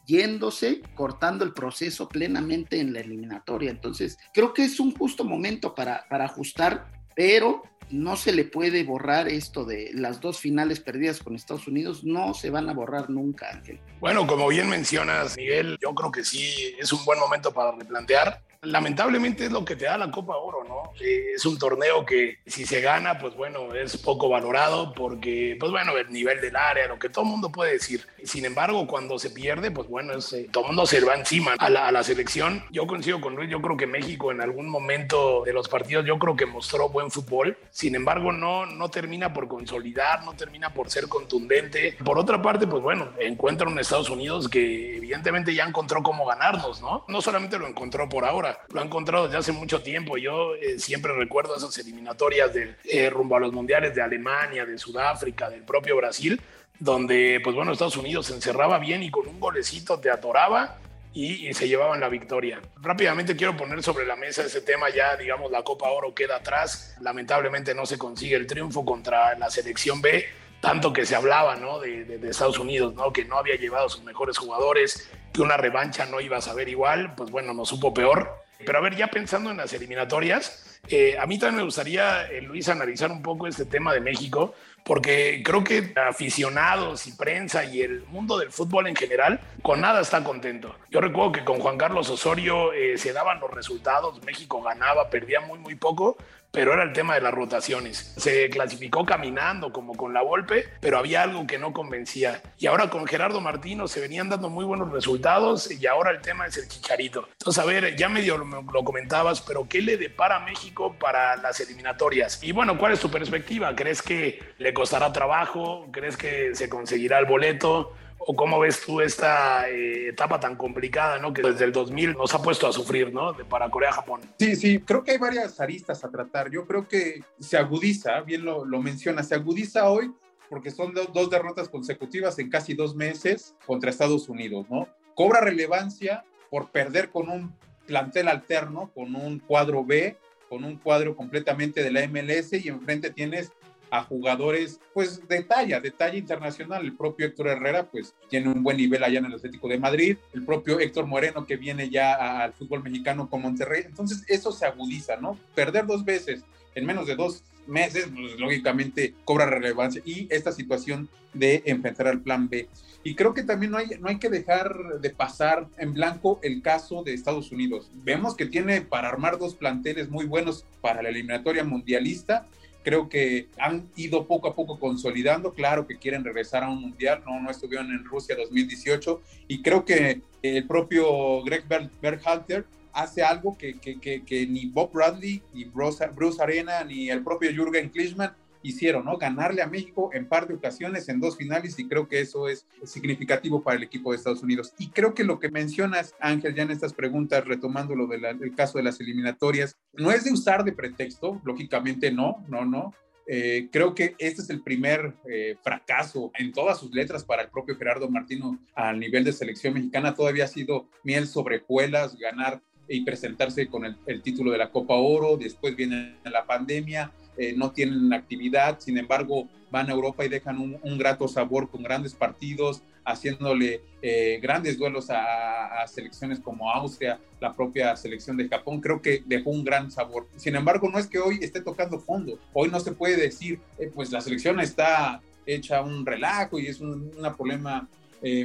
yéndose, 0.06 0.80
cortando 0.94 1.44
el 1.44 1.52
proceso 1.52 2.08
plenamente 2.08 2.80
en 2.80 2.92
la 2.92 3.00
eliminatoria. 3.00 3.70
Entonces, 3.70 4.18
creo 4.32 4.52
que 4.52 4.64
es 4.64 4.80
un 4.80 4.94
justo 4.96 5.24
momento 5.24 5.74
para, 5.74 6.06
para 6.08 6.24
ajustar, 6.24 6.90
pero 7.14 7.62
no 7.90 8.16
se 8.16 8.32
le 8.32 8.44
puede 8.44 8.84
borrar 8.84 9.28
esto 9.28 9.64
de 9.64 9.90
las 9.94 10.20
dos 10.20 10.38
finales 10.38 10.80
perdidas 10.80 11.20
con 11.20 11.34
Estados 11.34 11.66
Unidos, 11.66 12.04
no 12.04 12.34
se 12.34 12.50
van 12.50 12.68
a 12.68 12.72
borrar 12.72 13.10
nunca, 13.10 13.50
Ángel. 13.50 13.80
Bueno, 14.00 14.26
como 14.26 14.48
bien 14.48 14.68
mencionas, 14.68 15.36
Miguel, 15.36 15.78
yo 15.80 15.94
creo 15.94 16.10
que 16.10 16.24
sí 16.24 16.74
es 16.78 16.92
un 16.92 17.04
buen 17.04 17.18
momento 17.18 17.52
para 17.52 17.72
replantear 17.72 18.42
lamentablemente 18.62 19.46
es 19.46 19.52
lo 19.52 19.64
que 19.64 19.76
te 19.76 19.86
da 19.86 19.96
la 19.96 20.10
Copa 20.10 20.36
Oro, 20.36 20.64
¿no? 20.64 20.92
Es 21.00 21.46
un 21.46 21.58
torneo 21.58 22.04
que 22.04 22.40
si 22.46 22.66
se 22.66 22.80
gana, 22.80 23.18
pues 23.18 23.34
bueno, 23.34 23.74
es 23.74 23.96
poco 23.96 24.28
valorado 24.28 24.92
porque, 24.92 25.56
pues 25.58 25.72
bueno, 25.72 25.96
el 25.96 26.10
nivel 26.12 26.40
del 26.40 26.56
área, 26.56 26.86
lo 26.86 26.98
que 26.98 27.08
todo 27.08 27.24
el 27.24 27.30
mundo 27.30 27.50
puede 27.50 27.72
decir. 27.72 28.06
Sin 28.22 28.44
embargo, 28.44 28.86
cuando 28.86 29.18
se 29.18 29.30
pierde, 29.30 29.70
pues 29.70 29.88
bueno, 29.88 30.12
es, 30.12 30.32
eh, 30.32 30.48
todo 30.52 30.64
el 30.64 30.68
mundo 30.68 30.84
se 30.84 31.00
va 31.00 31.14
encima 31.14 31.54
a 31.58 31.70
la, 31.70 31.88
a 31.88 31.92
la, 31.92 32.02
selección. 32.02 32.64
Yo 32.70 32.86
coincido 32.86 33.20
con 33.20 33.34
Luis, 33.34 33.48
yo 33.50 33.62
creo 33.62 33.76
que 33.76 33.86
México 33.86 34.30
en 34.30 34.40
algún 34.40 34.68
momento 34.68 35.42
de 35.44 35.52
los 35.52 35.68
partidos, 35.68 36.04
yo 36.04 36.18
creo 36.18 36.36
que 36.36 36.44
mostró 36.44 36.88
buen 36.90 37.10
fútbol. 37.10 37.56
Sin 37.70 37.94
embargo, 37.94 38.32
no, 38.32 38.66
no 38.66 38.90
termina 38.90 39.32
por 39.32 39.48
consolidar, 39.48 40.24
no 40.24 40.34
termina 40.34 40.74
por 40.74 40.90
ser 40.90 41.08
contundente. 41.08 41.96
Por 42.04 42.18
otra 42.18 42.42
parte, 42.42 42.66
pues 42.66 42.82
bueno, 42.82 43.10
encuentra 43.18 43.68
un 43.68 43.78
Estados 43.78 44.10
Unidos 44.10 44.48
que 44.48 44.96
evidentemente 44.96 45.54
ya 45.54 45.64
encontró 45.64 46.02
cómo 46.02 46.26
ganarnos, 46.26 46.82
¿no? 46.82 47.04
No 47.08 47.22
solamente 47.22 47.58
lo 47.58 47.66
encontró 47.66 48.08
por 48.08 48.24
ahora, 48.24 48.49
lo 48.72 48.80
ha 48.80 48.84
encontrado 48.84 49.24
desde 49.24 49.38
hace 49.38 49.52
mucho 49.52 49.82
tiempo. 49.82 50.16
Yo 50.16 50.54
eh, 50.54 50.78
siempre 50.78 51.12
recuerdo 51.12 51.56
esas 51.56 51.76
eliminatorias 51.78 52.52
de, 52.52 52.76
eh, 52.84 53.10
rumbo 53.10 53.36
a 53.36 53.40
los 53.40 53.52
mundiales 53.52 53.94
de 53.94 54.02
Alemania, 54.02 54.64
de 54.64 54.78
Sudáfrica, 54.78 55.50
del 55.50 55.62
propio 55.62 55.96
Brasil, 55.96 56.40
donde, 56.78 57.40
pues 57.42 57.54
bueno, 57.54 57.72
Estados 57.72 57.96
Unidos 57.96 58.26
se 58.26 58.34
encerraba 58.34 58.78
bien 58.78 59.02
y 59.02 59.10
con 59.10 59.26
un 59.28 59.38
golecito 59.38 60.00
te 60.00 60.10
atoraba 60.10 60.78
y, 61.12 61.52
se 61.54 61.68
llevaban 61.68 62.00
la 62.00 62.08
victoria. 62.08 62.60
Rápidamente 62.80 63.36
quiero 63.36 63.56
poner 63.56 63.82
sobre 63.82 64.06
la 64.06 64.16
mesa 64.16 64.44
ese 64.44 64.60
tema, 64.60 64.90
ya 64.90 65.16
digamos 65.16 65.50
la 65.50 65.62
Copa 65.62 65.88
Oro 65.90 66.14
queda 66.14 66.36
atrás, 66.36 66.96
lamentablemente 67.00 67.74
no 67.74 67.86
se 67.86 67.98
consigue 67.98 68.36
el 68.36 68.46
triunfo 68.46 68.84
contra 68.84 69.36
la 69.36 69.50
selección 69.50 70.00
B, 70.00 70.24
tanto 70.60 70.92
que 70.92 71.06
se 71.06 71.16
hablaba 71.16 71.56
¿no? 71.56 71.80
de, 71.80 72.04
de, 72.04 72.30
Estados 72.30 72.58
Unidos, 72.58 72.94
¿no? 72.94 73.12
que 73.12 73.24
no 73.24 73.38
había 73.38 73.56
llevado 73.56 73.88
sus 73.88 74.04
mejores 74.04 74.38
jugadores, 74.38 75.10
que 75.32 75.42
una 75.42 75.56
revancha 75.56 76.06
no 76.06 76.20
iba 76.20 76.38
a 76.38 76.40
saber 76.40 76.68
igual, 76.68 77.14
pues 77.14 77.30
bueno, 77.30 77.54
nos 77.54 77.68
supo 77.68 77.94
peor. 77.94 78.40
Pero 78.64 78.78
a 78.78 78.82
ver, 78.82 78.96
ya 78.96 79.06
pensando 79.08 79.50
en 79.50 79.56
las 79.56 79.72
eliminatorias, 79.72 80.80
eh, 80.88 81.16
a 81.18 81.26
mí 81.26 81.38
también 81.38 81.58
me 81.58 81.62
gustaría, 81.62 82.26
eh, 82.26 82.42
Luis, 82.42 82.68
analizar 82.68 83.10
un 83.10 83.22
poco 83.22 83.46
este 83.46 83.64
tema 83.64 83.94
de 83.94 84.00
México, 84.00 84.54
porque 84.84 85.42
creo 85.44 85.62
que 85.62 85.92
aficionados 86.08 87.06
y 87.06 87.12
prensa 87.12 87.64
y 87.64 87.82
el 87.82 88.04
mundo 88.06 88.38
del 88.38 88.50
fútbol 88.50 88.86
en 88.86 88.96
general, 88.96 89.40
con 89.62 89.80
nada 89.80 90.00
está 90.00 90.24
contento. 90.24 90.74
Yo 90.90 91.00
recuerdo 91.00 91.32
que 91.32 91.44
con 91.44 91.60
Juan 91.60 91.78
Carlos 91.78 92.10
Osorio 92.10 92.72
eh, 92.72 92.98
se 92.98 93.12
daban 93.12 93.40
los 93.40 93.50
resultados, 93.50 94.22
México 94.24 94.62
ganaba, 94.62 95.10
perdía 95.10 95.40
muy, 95.40 95.58
muy 95.58 95.74
poco, 95.74 96.16
pero 96.50 96.72
era 96.72 96.82
el 96.82 96.92
tema 96.92 97.14
de 97.14 97.20
las 97.20 97.32
rotaciones. 97.32 98.12
Se 98.16 98.48
clasificó 98.50 99.04
caminando 99.04 99.72
como 99.72 99.96
con 99.96 100.12
la 100.12 100.22
golpe, 100.22 100.66
pero 100.80 100.98
había 100.98 101.22
algo 101.22 101.46
que 101.46 101.58
no 101.58 101.72
convencía. 101.72 102.42
Y 102.58 102.66
ahora 102.66 102.90
con 102.90 103.06
Gerardo 103.06 103.40
Martino 103.40 103.88
se 103.88 104.00
venían 104.00 104.28
dando 104.28 104.50
muy 104.50 104.64
buenos 104.64 104.90
resultados 104.90 105.70
y 105.70 105.86
ahora 105.86 106.10
el 106.10 106.20
tema 106.20 106.46
es 106.46 106.56
el 106.56 106.68
chicharito. 106.68 107.28
Entonces, 107.32 107.62
a 107.62 107.66
ver, 107.66 107.96
ya 107.96 108.08
medio 108.08 108.38
lo, 108.38 108.62
lo 108.62 108.84
comentabas, 108.84 109.40
pero 109.40 109.68
¿qué 109.68 109.80
le 109.80 109.96
depara 109.96 110.36
a 110.36 110.40
México 110.40 110.96
para 110.98 111.36
las 111.36 111.60
eliminatorias? 111.60 112.42
Y 112.42 112.52
bueno, 112.52 112.78
¿cuál 112.78 112.92
es 112.92 113.00
tu 113.00 113.10
perspectiva? 113.10 113.74
¿Crees 113.74 114.02
que 114.02 114.40
le 114.58 114.74
costará 114.74 115.12
trabajo? 115.12 115.86
¿Crees 115.92 116.16
que 116.16 116.54
se 116.54 116.68
conseguirá 116.68 117.18
el 117.18 117.26
boleto? 117.26 117.94
¿O 118.22 118.36
cómo 118.36 118.60
ves 118.60 118.82
tú 118.84 119.00
esta 119.00 119.68
eh, 119.70 120.08
etapa 120.08 120.38
tan 120.38 120.54
complicada, 120.54 121.18
¿no? 121.18 121.32
que 121.32 121.40
desde 121.40 121.64
el 121.64 121.72
2000 121.72 122.12
nos 122.12 122.34
ha 122.34 122.42
puesto 122.42 122.66
a 122.66 122.72
sufrir 122.72 123.12
¿no? 123.12 123.32
De 123.32 123.44
para 123.44 123.70
Corea-Japón? 123.70 124.20
Sí, 124.38 124.56
sí, 124.56 124.78
creo 124.80 125.02
que 125.02 125.12
hay 125.12 125.18
varias 125.18 125.58
aristas 125.58 126.04
a 126.04 126.10
tratar. 126.10 126.50
Yo 126.50 126.66
creo 126.66 126.86
que 126.86 127.22
se 127.38 127.56
agudiza, 127.56 128.20
bien 128.20 128.44
lo, 128.44 128.66
lo 128.66 128.82
menciona, 128.82 129.22
se 129.22 129.34
agudiza 129.34 129.88
hoy 129.88 130.12
porque 130.50 130.70
son 130.70 130.92
dos 130.92 131.30
derrotas 131.30 131.68
consecutivas 131.68 132.38
en 132.40 132.50
casi 132.50 132.74
dos 132.74 132.94
meses 132.94 133.54
contra 133.64 133.88
Estados 133.88 134.28
Unidos, 134.28 134.66
¿no? 134.68 134.88
Cobra 135.14 135.40
relevancia 135.40 136.24
por 136.50 136.70
perder 136.70 137.10
con 137.10 137.30
un 137.30 137.54
plantel 137.86 138.28
alterno, 138.28 138.90
con 138.92 139.14
un 139.14 139.38
cuadro 139.38 139.84
B, 139.84 140.16
con 140.48 140.64
un 140.64 140.76
cuadro 140.76 141.14
completamente 141.16 141.84
de 141.84 141.92
la 141.92 142.06
MLS 142.08 142.52
y 142.52 142.68
enfrente 142.68 143.10
tienes 143.10 143.52
a 143.90 144.02
jugadores 144.02 144.80
pues 144.94 145.26
de 145.28 145.42
talla, 145.42 145.80
de 145.80 145.90
talla 145.90 146.16
internacional. 146.16 146.84
El 146.84 146.96
propio 146.96 147.26
Héctor 147.26 147.48
Herrera 147.48 147.88
pues 147.90 148.14
tiene 148.28 148.48
un 148.48 148.62
buen 148.62 148.76
nivel 148.76 149.02
allá 149.02 149.18
en 149.18 149.26
el 149.26 149.34
Atlético 149.34 149.68
de 149.68 149.78
Madrid, 149.78 150.16
el 150.32 150.44
propio 150.44 150.80
Héctor 150.80 151.06
Moreno 151.06 151.46
que 151.46 151.56
viene 151.56 151.90
ya 151.90 152.42
al 152.42 152.52
fútbol 152.52 152.82
mexicano 152.82 153.28
con 153.28 153.42
Monterrey. 153.42 153.84
Entonces 153.86 154.24
eso 154.28 154.52
se 154.52 154.66
agudiza, 154.66 155.16
¿no? 155.16 155.38
Perder 155.54 155.86
dos 155.86 156.04
veces 156.04 156.44
en 156.74 156.86
menos 156.86 157.06
de 157.06 157.16
dos 157.16 157.42
meses, 157.66 158.08
pues 158.12 158.38
lógicamente 158.38 159.14
cobra 159.24 159.46
relevancia 159.46 160.02
y 160.04 160.26
esta 160.30 160.52
situación 160.52 161.08
de 161.32 161.62
enfrentar 161.66 162.08
al 162.08 162.20
plan 162.20 162.48
B. 162.48 162.68
Y 163.02 163.14
creo 163.14 163.32
que 163.32 163.44
también 163.44 163.72
no 163.72 163.78
hay, 163.78 163.88
no 163.98 164.08
hay 164.08 164.18
que 164.18 164.28
dejar 164.28 165.00
de 165.00 165.10
pasar 165.10 165.68
en 165.78 165.94
blanco 165.94 166.38
el 166.42 166.60
caso 166.60 167.02
de 167.02 167.14
Estados 167.14 167.50
Unidos. 167.50 167.90
Vemos 168.04 168.36
que 168.36 168.46
tiene 168.46 168.82
para 168.82 169.08
armar 169.08 169.38
dos 169.38 169.54
planteles 169.54 170.10
muy 170.10 170.26
buenos 170.26 170.66
para 170.82 171.02
la 171.02 171.08
eliminatoria 171.08 171.64
mundialista 171.64 172.46
creo 172.82 173.08
que 173.08 173.48
han 173.58 173.88
ido 173.96 174.26
poco 174.26 174.48
a 174.48 174.54
poco 174.54 174.78
consolidando, 174.78 175.52
claro 175.52 175.86
que 175.86 175.98
quieren 175.98 176.24
regresar 176.24 176.64
a 176.64 176.70
un 176.70 176.80
mundial, 176.80 177.22
no, 177.26 177.40
no 177.40 177.50
estuvieron 177.50 177.90
en 177.90 178.04
Rusia 178.04 178.36
2018 178.36 179.20
y 179.48 179.62
creo 179.62 179.84
que 179.84 180.22
el 180.42 180.66
propio 180.66 181.42
Greg 181.42 181.64
Berhalter 182.00 182.64
hace 182.92 183.22
algo 183.22 183.56
que, 183.56 183.78
que, 183.78 184.00
que, 184.00 184.24
que, 184.24 184.46
ni 184.46 184.66
Bob 184.66 184.92
Bradley, 184.92 185.42
ni 185.52 185.64
Bruce, 185.64 186.04
Arena, 186.40 186.82
ni 186.84 187.10
el 187.10 187.22
propio 187.22 187.50
Jürgen 187.52 187.90
Klinsmann 187.90 188.34
hicieron, 188.62 189.04
¿no? 189.04 189.16
Ganarle 189.16 189.62
a 189.62 189.66
México 189.66 190.10
en 190.12 190.26
par 190.26 190.46
de 190.46 190.54
ocasiones, 190.54 191.08
en 191.08 191.20
dos 191.20 191.36
finales, 191.36 191.78
y 191.78 191.88
creo 191.88 192.08
que 192.08 192.20
eso 192.20 192.48
es 192.48 192.66
significativo 192.84 193.62
para 193.62 193.76
el 193.76 193.82
equipo 193.82 194.10
de 194.10 194.18
Estados 194.18 194.42
Unidos. 194.42 194.74
Y 194.78 194.88
creo 194.88 195.14
que 195.14 195.24
lo 195.24 195.38
que 195.38 195.50
mencionas, 195.50 196.14
Ángel, 196.20 196.54
ya 196.54 196.62
en 196.62 196.70
estas 196.70 196.92
preguntas, 196.92 197.44
retomando 197.44 197.94
lo 197.94 198.06
del 198.06 198.54
caso 198.54 198.78
de 198.78 198.84
las 198.84 199.00
eliminatorias, 199.00 199.76
no 199.92 200.10
es 200.10 200.24
de 200.24 200.32
usar 200.32 200.64
de 200.64 200.72
pretexto, 200.72 201.40
lógicamente 201.44 202.10
no, 202.10 202.44
no, 202.48 202.64
no. 202.64 202.94
Eh, 203.32 203.68
creo 203.70 203.94
que 203.94 204.16
este 204.18 204.42
es 204.42 204.50
el 204.50 204.60
primer 204.60 205.14
eh, 205.28 205.56
fracaso 205.62 206.32
en 206.36 206.52
todas 206.52 206.80
sus 206.80 206.90
letras 206.92 207.24
para 207.24 207.42
el 207.42 207.48
propio 207.48 207.76
Gerardo 207.76 208.10
Martino 208.10 208.58
al 208.74 208.98
nivel 208.98 209.22
de 209.22 209.32
selección 209.32 209.74
mexicana. 209.74 210.14
Todavía 210.14 210.44
ha 210.44 210.48
sido 210.48 210.88
miel 211.04 211.28
sobre 211.28 211.60
juelas, 211.60 212.16
ganar 212.16 212.60
y 212.90 213.02
presentarse 213.02 213.68
con 213.68 213.84
el, 213.84 214.22
título 214.22 214.50
de 214.50 214.58
la 214.58 214.72
Copa 214.72 214.94
Oro, 214.94 215.36
después 215.36 215.76
viene 215.76 216.16
la 216.24 216.44
pandemia, 216.44 217.12
eh, 217.36 217.54
no 217.56 217.70
tienen 217.70 218.12
actividad, 218.12 218.80
sin 218.80 218.98
embargo 218.98 219.48
van 219.70 219.88
a 219.88 219.92
Europa 219.92 220.24
y 220.24 220.28
dejan 220.28 220.58
un, 220.58 220.98
grato 220.98 221.28
sabor 221.28 221.70
con 221.70 221.82
grandes 221.82 222.12
partidos, 222.12 222.82
haciéndole 223.04 223.80
eh, 224.02 224.38
grandes 224.42 224.76
duelos 224.76 225.08
a, 225.10 225.86
selecciones 225.86 226.40
como 226.40 226.70
Austria, 226.70 227.20
la 227.40 227.54
propia 227.54 227.96
selección 227.96 228.36
de 228.36 228.48
Japón, 228.48 228.80
creo 228.80 229.00
que 229.00 229.22
dejó 229.24 229.50
un 229.50 229.64
gran 229.64 229.90
sabor. 229.90 230.26
Sin 230.36 230.56
embargo, 230.56 230.90
no 230.90 230.98
es 230.98 231.06
que 231.06 231.18
hoy 231.18 231.38
esté 231.40 231.60
tocando 231.60 232.00
fondo, 232.00 232.38
hoy 232.52 232.68
no 232.68 232.80
se 232.80 232.92
puede 232.92 233.16
decir, 233.16 233.60
eh, 233.78 233.90
pues 233.94 234.10
la 234.10 234.20
selección 234.20 234.58
está 234.60 235.22
hecha 235.46 235.82
un 235.82 236.04
relajo 236.04 236.58
y 236.58 236.66
es 236.66 236.80
un 236.80 237.10
problema 237.36 237.88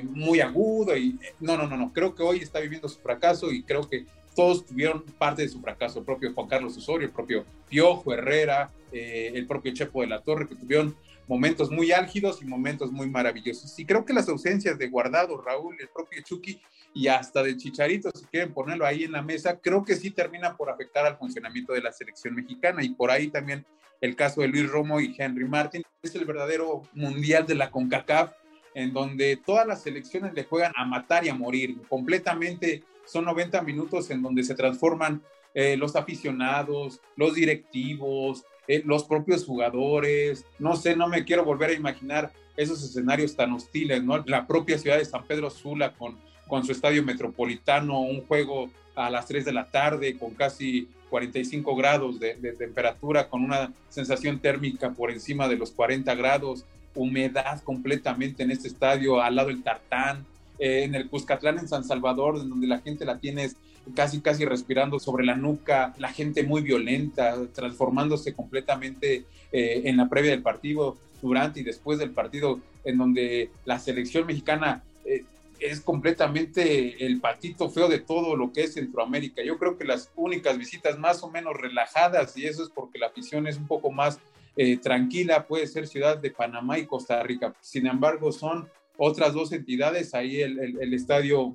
muy 0.03 0.39
agudo 0.39 0.95
y 0.95 1.19
no, 1.41 1.57
no, 1.57 1.67
no, 1.67 1.75
no, 1.75 1.91
creo 1.91 2.15
que 2.15 2.23
hoy 2.23 2.39
está 2.39 2.61
viviendo 2.61 2.87
su 2.87 2.97
fracaso 3.01 3.51
y 3.51 3.61
creo 3.61 3.89
que 3.89 4.05
todos 4.35 4.65
tuvieron 4.65 5.03
parte 5.17 5.41
de 5.41 5.49
su 5.49 5.61
fracaso, 5.61 5.99
el 5.99 6.05
propio 6.05 6.33
Juan 6.33 6.47
Carlos 6.47 6.77
Osorio, 6.77 7.07
el 7.07 7.13
propio 7.13 7.45
Piojo 7.69 8.13
Herrera, 8.13 8.71
eh, 8.91 9.31
el 9.33 9.47
propio 9.47 9.73
Chepo 9.73 10.01
de 10.01 10.07
la 10.07 10.21
Torre, 10.21 10.47
que 10.47 10.55
tuvieron 10.55 10.95
momentos 11.27 11.71
muy 11.71 11.91
álgidos 11.91 12.41
y 12.41 12.45
momentos 12.45 12.91
muy 12.91 13.09
maravillosos. 13.09 13.77
Y 13.79 13.85
creo 13.85 14.05
que 14.05 14.13
las 14.13 14.29
ausencias 14.29 14.77
de 14.77 14.87
Guardado, 14.87 15.41
Raúl, 15.41 15.75
el 15.79 15.89
propio 15.89 16.21
Chucky, 16.21 16.61
y 16.93 17.07
hasta 17.07 17.43
de 17.43 17.57
Chicharito, 17.57 18.09
si 18.13 18.25
quieren 18.25 18.53
ponerlo 18.53 18.85
ahí 18.85 19.03
en 19.03 19.11
la 19.11 19.21
mesa, 19.21 19.59
creo 19.59 19.83
que 19.83 19.95
sí 19.95 20.11
termina 20.11 20.55
por 20.55 20.69
afectar 20.69 21.05
al 21.05 21.17
funcionamiento 21.17 21.73
de 21.73 21.81
la 21.81 21.91
selección 21.91 22.35
mexicana 22.35 22.83
y 22.83 22.89
por 22.89 23.11
ahí 23.11 23.27
también 23.27 23.65
el 23.99 24.15
caso 24.15 24.41
de 24.41 24.47
Luis 24.47 24.69
Romo 24.69 25.01
y 25.01 25.13
Henry 25.17 25.45
Martin. 25.45 25.83
Es 26.01 26.15
el 26.15 26.23
verdadero 26.23 26.83
mundial 26.93 27.45
de 27.45 27.55
la 27.55 27.69
CONCACAF 27.69 28.31
en 28.75 28.93
donde 28.93 29.37
todas 29.37 29.65
las 29.65 29.81
selecciones 29.81 30.33
le 30.33 30.43
juegan 30.43 30.73
a 30.75 30.85
matar 30.85 31.25
y 31.25 31.29
a 31.29 31.33
morir. 31.33 31.77
Completamente 31.89 32.83
son 33.05 33.25
90 33.25 33.61
minutos 33.61 34.11
en 34.11 34.21
donde 34.21 34.43
se 34.43 34.53
transforman 34.53 35.23
eh, 35.53 35.77
los 35.77 35.95
aficionados, 35.95 36.99
los 37.15 37.33
directivos, 37.33 38.43
eh, 38.67 38.83
los 38.85 39.05
propios 39.05 39.45
jugadores. 39.45 40.45
No 40.59 40.75
sé, 40.75 40.95
no 40.95 41.07
me 41.07 41.23
quiero 41.23 41.45
volver 41.45 41.69
a 41.69 41.73
imaginar 41.73 42.33
esos 42.57 42.83
escenarios 42.83 43.35
tan 43.35 43.53
hostiles, 43.53 44.03
¿no? 44.03 44.21
La 44.25 44.45
propia 44.45 44.77
ciudad 44.77 44.97
de 44.97 45.05
San 45.05 45.25
Pedro 45.25 45.49
Sula 45.49 45.93
con, 45.93 46.17
con 46.47 46.65
su 46.65 46.73
estadio 46.73 47.01
metropolitano, 47.01 48.01
un 48.01 48.25
juego 48.25 48.69
a 48.93 49.09
las 49.09 49.25
3 49.27 49.45
de 49.45 49.53
la 49.53 49.71
tarde 49.71 50.17
con 50.17 50.33
casi 50.33 50.89
45 51.09 51.75
grados 51.77 52.19
de, 52.19 52.35
de 52.35 52.51
temperatura, 52.51 53.29
con 53.29 53.41
una 53.41 53.71
sensación 53.87 54.39
térmica 54.39 54.91
por 54.91 55.11
encima 55.11 55.47
de 55.47 55.55
los 55.55 55.71
40 55.71 56.13
grados 56.15 56.65
humedad 56.95 57.61
completamente 57.63 58.43
en 58.43 58.51
este 58.51 58.67
estadio, 58.67 59.21
al 59.21 59.35
lado 59.35 59.49
del 59.49 59.63
Tartán, 59.63 60.25
eh, 60.57 60.83
en 60.83 60.95
el 60.95 61.09
Cuscatlán 61.09 61.59
en 61.59 61.67
San 61.67 61.83
Salvador, 61.83 62.37
en 62.41 62.49
donde 62.49 62.67
la 62.67 62.79
gente 62.79 63.05
la 63.05 63.19
tienes 63.19 63.57
casi, 63.93 64.21
casi 64.21 64.45
respirando 64.45 64.99
sobre 64.99 65.25
la 65.25 65.35
nuca, 65.35 65.93
la 65.97 66.11
gente 66.11 66.43
muy 66.43 66.61
violenta, 66.61 67.35
transformándose 67.53 68.33
completamente 68.33 69.25
eh, 69.51 69.81
en 69.85 69.97
la 69.97 70.09
previa 70.09 70.31
del 70.31 70.41
partido, 70.41 70.97
durante 71.21 71.59
y 71.59 71.63
después 71.63 71.99
del 71.99 72.11
partido, 72.11 72.59
en 72.83 72.97
donde 72.97 73.49
la 73.65 73.79
selección 73.79 74.27
mexicana 74.27 74.83
eh, 75.05 75.23
es 75.59 75.81
completamente 75.81 77.05
el 77.05 77.19
patito 77.19 77.69
feo 77.69 77.87
de 77.87 77.99
todo 77.99 78.35
lo 78.35 78.51
que 78.51 78.63
es 78.63 78.73
Centroamérica. 78.73 79.43
Yo 79.43 79.57
creo 79.57 79.77
que 79.77 79.85
las 79.85 80.11
únicas 80.15 80.57
visitas 80.57 80.97
más 80.99 81.23
o 81.23 81.29
menos 81.29 81.55
relajadas, 81.55 82.37
y 82.37 82.45
eso 82.45 82.63
es 82.63 82.69
porque 82.69 82.99
la 82.99 83.07
afición 83.07 83.47
es 83.47 83.57
un 83.57 83.67
poco 83.67 83.91
más 83.91 84.19
eh, 84.55 84.77
tranquila 84.77 85.45
puede 85.47 85.67
ser 85.67 85.87
Ciudad 85.87 86.17
de 86.17 86.31
Panamá 86.31 86.79
y 86.79 86.85
Costa 86.85 87.21
Rica. 87.23 87.53
Sin 87.61 87.87
embargo, 87.87 88.31
son 88.31 88.69
otras 88.97 89.33
dos 89.33 89.51
entidades. 89.51 90.13
Ahí 90.13 90.41
el, 90.41 90.93
estadio 90.93 91.53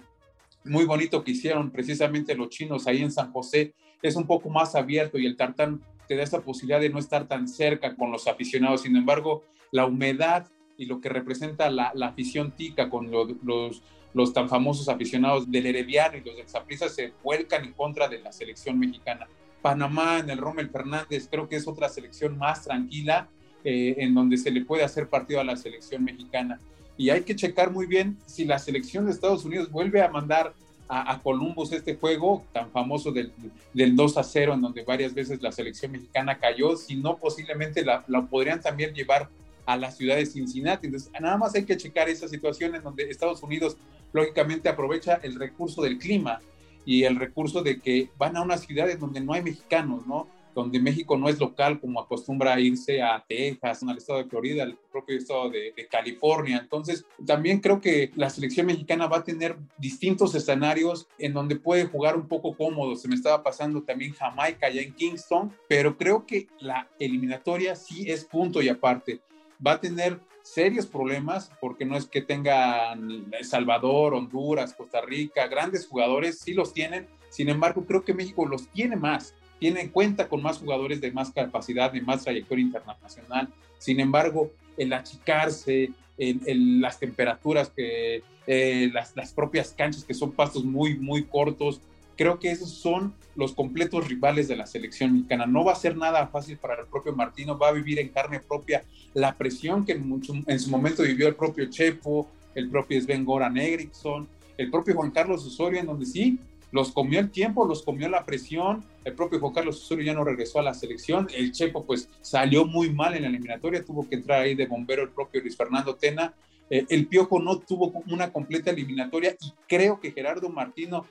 muy 0.64 0.84
bonito 0.84 1.24
que 1.24 1.30
hicieron 1.30 1.70
precisamente 1.70 2.34
los 2.34 2.50
chinos 2.50 2.86
ahí 2.86 3.02
en 3.02 3.10
San 3.10 3.32
José 3.32 3.74
es 4.02 4.16
un 4.16 4.26
poco 4.26 4.50
más 4.50 4.74
abierto 4.74 5.18
y 5.18 5.26
el 5.26 5.36
tartán 5.36 5.82
te 6.06 6.16
da 6.16 6.22
esa 6.22 6.42
posibilidad 6.42 6.80
de 6.80 6.90
no 6.90 6.98
estar 6.98 7.26
tan 7.26 7.48
cerca 7.48 7.94
con 7.96 8.10
los 8.12 8.26
aficionados. 8.26 8.82
Sin 8.82 8.96
embargo, 8.96 9.44
la 9.70 9.86
humedad 9.86 10.48
y 10.76 10.86
lo 10.86 11.00
que 11.00 11.08
representa 11.08 11.70
la, 11.70 11.92
afición 12.02 12.52
tica 12.52 12.90
con 12.90 13.10
los, 13.10 13.82
los, 14.12 14.32
tan 14.32 14.48
famosos 14.48 14.88
aficionados 14.88 15.50
del 15.50 15.66
Herediano 15.66 16.16
y 16.16 16.22
los 16.22 16.36
del 16.36 16.48
Zaprisa 16.48 16.88
se 16.88 17.12
vuelcan 17.22 17.64
en 17.64 17.72
contra 17.72 18.08
de 18.08 18.18
la 18.18 18.32
selección 18.32 18.78
mexicana. 18.78 19.28
Panamá, 19.62 20.18
en 20.18 20.30
el 20.30 20.38
Rommel 20.38 20.70
Fernández, 20.70 21.28
creo 21.30 21.48
que 21.48 21.56
es 21.56 21.68
otra 21.68 21.88
selección 21.88 22.38
más 22.38 22.64
tranquila, 22.64 23.28
eh, 23.64 23.96
en 23.98 24.14
donde 24.14 24.36
se 24.36 24.50
le 24.50 24.64
puede 24.64 24.84
hacer 24.84 25.08
partido 25.08 25.40
a 25.40 25.44
la 25.44 25.56
selección 25.56 26.04
mexicana. 26.04 26.58
Y 26.96 27.10
hay 27.10 27.22
que 27.22 27.36
checar 27.36 27.70
muy 27.70 27.86
bien 27.86 28.18
si 28.26 28.44
la 28.44 28.58
selección 28.58 29.06
de 29.06 29.12
Estados 29.12 29.44
Unidos 29.44 29.70
vuelve 29.70 30.02
a 30.02 30.08
mandar 30.08 30.54
a, 30.92 31.20
Columbus 31.22 31.70
este 31.72 31.94
juego 31.94 32.44
tan 32.52 32.68
famoso 32.72 33.12
del, 33.12 33.32
del, 33.72 33.94
2 33.94 34.16
a 34.16 34.24
0, 34.24 34.54
en 34.54 34.60
donde 34.60 34.82
varias 34.82 35.14
veces 35.14 35.40
la 35.40 35.52
selección 35.52 35.92
mexicana 35.92 36.38
cayó, 36.38 36.76
si 36.76 36.96
no 36.96 37.16
posiblemente 37.16 37.84
la, 37.84 38.04
la 38.08 38.22
podrían 38.22 38.60
también 38.60 38.92
llevar 38.92 39.28
a 39.66 39.76
la 39.76 39.92
ciudad 39.92 40.16
de 40.16 40.26
Cincinnati. 40.26 40.88
Entonces, 40.88 41.12
nada 41.20 41.38
más 41.38 41.54
hay 41.54 41.64
que 41.64 41.76
checar 41.76 42.08
esa 42.08 42.26
situación 42.26 42.74
en 42.74 42.82
donde 42.82 43.04
Estados 43.04 43.40
Unidos 43.42 43.76
lógicamente 44.12 44.68
aprovecha 44.68 45.20
el 45.22 45.36
recurso 45.36 45.80
del 45.82 45.96
clima 45.96 46.40
y 46.84 47.04
el 47.04 47.16
recurso 47.16 47.62
de 47.62 47.80
que 47.80 48.10
van 48.18 48.36
a 48.36 48.42
una 48.42 48.56
ciudad 48.56 48.90
en 48.90 48.98
donde 48.98 49.20
no 49.20 49.32
hay 49.32 49.42
mexicanos, 49.42 50.06
¿no? 50.06 50.28
Donde 50.54 50.80
México 50.80 51.16
no 51.16 51.28
es 51.28 51.38
local 51.38 51.78
como 51.80 52.00
acostumbra 52.00 52.58
irse 52.58 53.00
a 53.00 53.24
Texas, 53.28 53.82
al 53.84 53.98
estado 53.98 54.18
de 54.18 54.28
Florida, 54.28 54.64
al 54.64 54.76
propio 54.90 55.16
estado 55.16 55.48
de, 55.48 55.72
California. 55.88 56.58
Entonces, 56.58 57.04
también 57.24 57.60
creo 57.60 57.80
que 57.80 58.10
la 58.16 58.30
selección 58.30 58.66
mexicana 58.66 59.06
va 59.06 59.18
a 59.18 59.24
tener 59.24 59.56
distintos 59.78 60.34
escenarios 60.34 61.06
en 61.18 61.32
donde 61.32 61.56
puede 61.56 61.86
jugar 61.86 62.16
un 62.16 62.26
poco 62.26 62.56
cómodo. 62.56 62.96
Se 62.96 63.08
me 63.08 63.14
estaba 63.14 63.42
pasando 63.42 63.82
también 63.82 64.12
Jamaica 64.12 64.66
allá 64.66 64.82
en 64.82 64.92
Kingston, 64.92 65.52
pero 65.68 65.96
creo 65.96 66.26
que 66.26 66.48
la 66.58 66.88
eliminatoria 66.98 67.76
sí 67.76 68.10
es 68.10 68.24
punto 68.24 68.60
y 68.60 68.68
aparte. 68.68 69.20
Va 69.64 69.72
a 69.72 69.80
tener 69.80 70.20
serios 70.42 70.86
problemas, 70.86 71.50
porque 71.60 71.84
no 71.84 71.96
es 71.96 72.06
que 72.06 72.22
tengan 72.22 73.26
El 73.32 73.44
Salvador, 73.44 74.14
Honduras, 74.14 74.74
Costa 74.74 75.00
Rica, 75.00 75.46
grandes 75.46 75.86
jugadores, 75.86 76.40
sí 76.40 76.54
los 76.54 76.72
tienen, 76.72 77.06
sin 77.28 77.48
embargo 77.48 77.84
creo 77.86 78.04
que 78.04 78.14
México 78.14 78.46
los 78.46 78.68
tiene 78.68 78.96
más, 78.96 79.34
tiene 79.58 79.82
en 79.82 79.90
cuenta 79.90 80.28
con 80.28 80.42
más 80.42 80.58
jugadores 80.58 81.00
de 81.00 81.12
más 81.12 81.30
capacidad, 81.30 81.92
de 81.92 82.00
más 82.00 82.24
trayectoria 82.24 82.64
internacional, 82.64 83.48
sin 83.78 84.00
embargo 84.00 84.50
el 84.76 84.92
achicarse, 84.92 85.90
en, 86.20 86.80
las 86.80 86.98
temperaturas, 86.98 87.70
que, 87.70 88.22
eh, 88.46 88.90
las, 88.92 89.16
las 89.16 89.32
propias 89.32 89.72
canchas 89.72 90.04
que 90.04 90.14
son 90.14 90.32
pastos 90.32 90.64
muy, 90.64 90.98
muy 90.98 91.24
cortos, 91.24 91.80
creo 92.20 92.38
que 92.38 92.50
esos 92.50 92.68
son 92.68 93.14
los 93.34 93.54
completos 93.54 94.06
rivales 94.06 94.46
de 94.46 94.54
la 94.54 94.66
selección 94.66 95.14
mexicana. 95.14 95.46
No 95.46 95.64
va 95.64 95.72
a 95.72 95.74
ser 95.74 95.96
nada 95.96 96.26
fácil 96.26 96.58
para 96.58 96.78
el 96.78 96.86
propio 96.86 97.14
Martino, 97.14 97.56
va 97.56 97.68
a 97.68 97.72
vivir 97.72 97.98
en 97.98 98.10
carne 98.10 98.40
propia 98.40 98.84
la 99.14 99.38
presión 99.38 99.86
que 99.86 99.92
en, 99.92 100.60
su 100.60 100.70
momento 100.70 101.02
vivió 101.02 101.28
el 101.28 101.34
propio 101.34 101.70
Chepo, 101.70 102.28
el 102.54 102.68
propio 102.68 103.00
Sven 103.00 103.24
Goran 103.24 103.56
Eriksson, 103.56 104.28
el 104.58 104.70
propio 104.70 104.96
Juan 104.96 105.12
Carlos 105.12 105.46
Osorio, 105.46 105.80
en 105.80 105.86
donde 105.86 106.04
sí, 106.04 106.38
los 106.72 106.92
comió 106.92 107.20
el 107.20 107.30
tiempo, 107.30 107.64
los 107.64 107.82
comió 107.82 108.06
la 108.10 108.26
presión, 108.26 108.84
el 109.02 109.14
propio 109.14 109.40
Juan 109.40 109.54
Carlos 109.54 109.82
Osorio 109.82 110.04
ya 110.04 110.12
no 110.12 110.22
regresó 110.22 110.58
a 110.58 110.62
la 110.62 110.74
selección, 110.74 111.26
el 111.34 111.52
Chepo 111.52 111.86
pues 111.86 112.10
salió 112.20 112.66
muy 112.66 112.92
mal 112.92 113.14
en 113.14 113.22
la 113.22 113.28
eliminatoria, 113.28 113.82
tuvo 113.82 114.06
que 114.06 114.16
entrar 114.16 114.42
ahí 114.42 114.54
de 114.54 114.66
bombero 114.66 115.04
el 115.04 115.08
propio 115.08 115.40
Luis 115.40 115.56
Fernando 115.56 115.94
Tena, 115.94 116.34
eh, 116.68 116.84
el 116.90 117.06
Piojo 117.06 117.40
no 117.40 117.60
tuvo 117.60 117.94
una 118.08 118.30
completa 118.30 118.72
eliminatoria 118.72 119.34
y 119.40 119.54
creo 119.66 120.00
que 120.00 120.12
Gerardo 120.12 120.50
Martino 120.50 121.06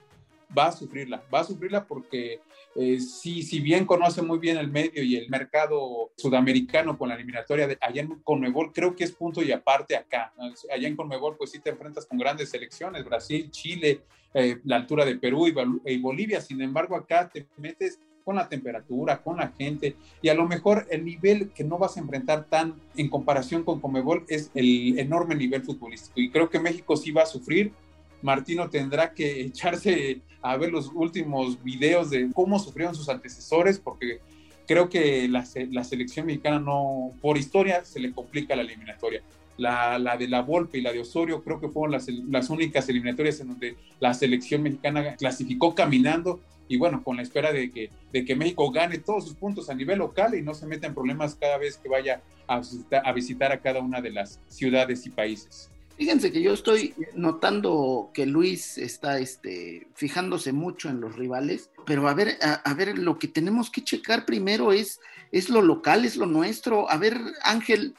va 0.57 0.67
a 0.67 0.71
sufrirla, 0.71 1.23
va 1.33 1.41
a 1.41 1.43
sufrirla 1.43 1.85
porque 1.85 2.41
eh, 2.75 2.99
si, 2.99 3.43
si 3.43 3.59
bien 3.59 3.85
conoce 3.85 4.21
muy 4.21 4.39
bien 4.39 4.57
el 4.57 4.69
medio 4.69 5.03
y 5.03 5.15
el 5.15 5.29
mercado 5.29 6.11
sudamericano 6.17 6.97
con 6.97 7.09
la 7.09 7.15
eliminatoria 7.15 7.67
de 7.67 7.77
allá 7.81 8.01
en 8.01 8.19
Conmebol, 8.23 8.71
creo 8.73 8.95
que 8.95 9.03
es 9.03 9.11
punto 9.11 9.41
y 9.41 9.51
aparte 9.51 9.95
acá. 9.95 10.33
Allá 10.73 10.87
en 10.87 10.95
Conmebol, 10.95 11.37
pues 11.37 11.51
sí 11.51 11.59
te 11.59 11.69
enfrentas 11.69 12.05
con 12.05 12.17
grandes 12.17 12.49
selecciones, 12.49 13.05
Brasil, 13.05 13.49
Chile, 13.51 14.01
eh, 14.33 14.59
la 14.63 14.77
altura 14.77 15.05
de 15.05 15.15
Perú 15.15 15.47
y, 15.47 15.97
Bolivia. 15.97 16.41
Sin 16.41 16.61
embargo, 16.61 16.95
acá 16.95 17.29
te 17.29 17.47
metes 17.57 17.99
con 18.23 18.35
la 18.35 18.47
temperatura, 18.47 19.23
con 19.23 19.37
la 19.37 19.47
gente, 19.57 19.95
y 20.21 20.29
a 20.29 20.35
lo 20.35 20.47
mejor 20.47 20.85
el 20.91 21.03
nivel 21.03 21.49
que 21.49 21.63
no 21.63 21.79
vas 21.79 21.97
a 21.97 21.99
enfrentar 21.99 22.45
tan 22.45 22.75
en 22.95 23.09
comparación 23.09 23.63
con 23.63 23.79
Conmebol 23.79 24.25
es 24.27 24.51
el 24.53 24.99
enorme 24.99 25.33
nivel 25.33 25.63
futbolístico. 25.63 26.19
Y 26.19 26.29
creo 26.29 26.49
que 26.49 26.59
México 26.59 26.95
sí 26.95 27.11
va 27.11 27.23
a 27.23 27.25
sufrir 27.25 27.73
Martino 28.21 28.69
tendrá 28.69 29.13
que 29.13 29.41
echarse 29.41 30.21
a 30.41 30.57
ver 30.57 30.71
los 30.71 30.91
últimos 30.93 31.61
videos 31.63 32.09
de 32.09 32.29
cómo 32.33 32.59
sufrieron 32.59 32.95
sus 32.95 33.09
antecesores, 33.09 33.79
porque 33.79 34.19
creo 34.67 34.89
que 34.89 35.27
la, 35.27 35.45
selección 35.83 36.25
mexicana 36.27 36.59
no, 36.59 37.11
por 37.21 37.37
historia, 37.37 37.83
se 37.85 37.99
le 37.99 38.11
complica 38.11 38.55
la 38.55 38.61
eliminatoria. 38.61 39.21
La, 39.57 40.15
de 40.17 40.27
la 40.29 40.41
Volpe 40.41 40.77
y 40.77 40.81
la 40.81 40.93
de 40.93 40.99
Osorio 40.99 41.43
creo 41.43 41.59
que 41.59 41.67
fueron 41.67 41.91
las, 41.91 42.49
únicas 42.49 42.87
eliminatorias 42.87 43.41
en 43.41 43.49
donde 43.49 43.75
la 43.99 44.13
selección 44.13 44.63
mexicana 44.63 45.17
clasificó 45.17 45.75
caminando 45.75 46.39
y 46.69 46.77
bueno, 46.77 47.03
con 47.03 47.17
la 47.17 47.23
espera 47.23 47.51
de 47.51 47.71
que, 47.71 48.35
México 48.35 48.71
gane 48.71 48.99
todos 48.99 49.25
sus 49.25 49.33
puntos 49.33 49.69
a 49.69 49.73
nivel 49.73 49.97
local 49.99 50.35
y 50.35 50.41
no 50.41 50.53
se 50.53 50.67
meta 50.67 50.87
en 50.87 50.93
problemas 50.93 51.35
cada 51.35 51.57
vez 51.57 51.77
que 51.77 51.89
vaya 51.89 52.21
a 52.47 53.11
visitar 53.11 53.51
a 53.51 53.59
cada 53.59 53.79
una 53.79 54.01
de 54.01 54.11
las 54.11 54.39
ciudades 54.47 55.05
y 55.05 55.09
países. 55.09 55.69
Fíjense 55.99 56.31
que 56.31 56.41
yo 56.41 56.53
estoy 56.53 56.95
notando 57.13 58.09
que 58.13 58.25
Luis 58.25 58.77
está 58.77 59.19
este, 59.19 59.85
fijándose 59.95 60.53
mucho 60.53 60.87
en 60.87 61.01
los 61.01 61.17
rivales, 61.17 61.71
pero 61.85 62.07
a 62.07 62.13
ver, 62.13 62.37
a, 62.41 62.73
ver, 62.73 62.97
lo 62.97 63.19
que 63.19 63.27
tenemos 63.27 63.69
que 63.69 63.83
checar 63.83 64.25
primero 64.25 64.71
es, 64.71 65.01
es 65.33 65.49
lo 65.49 65.61
local, 65.61 66.05
es 66.05 66.15
lo 66.15 66.25
nuestro. 66.25 66.89
A 66.89 66.95
ver, 66.95 67.19
Ángel, 67.43 67.95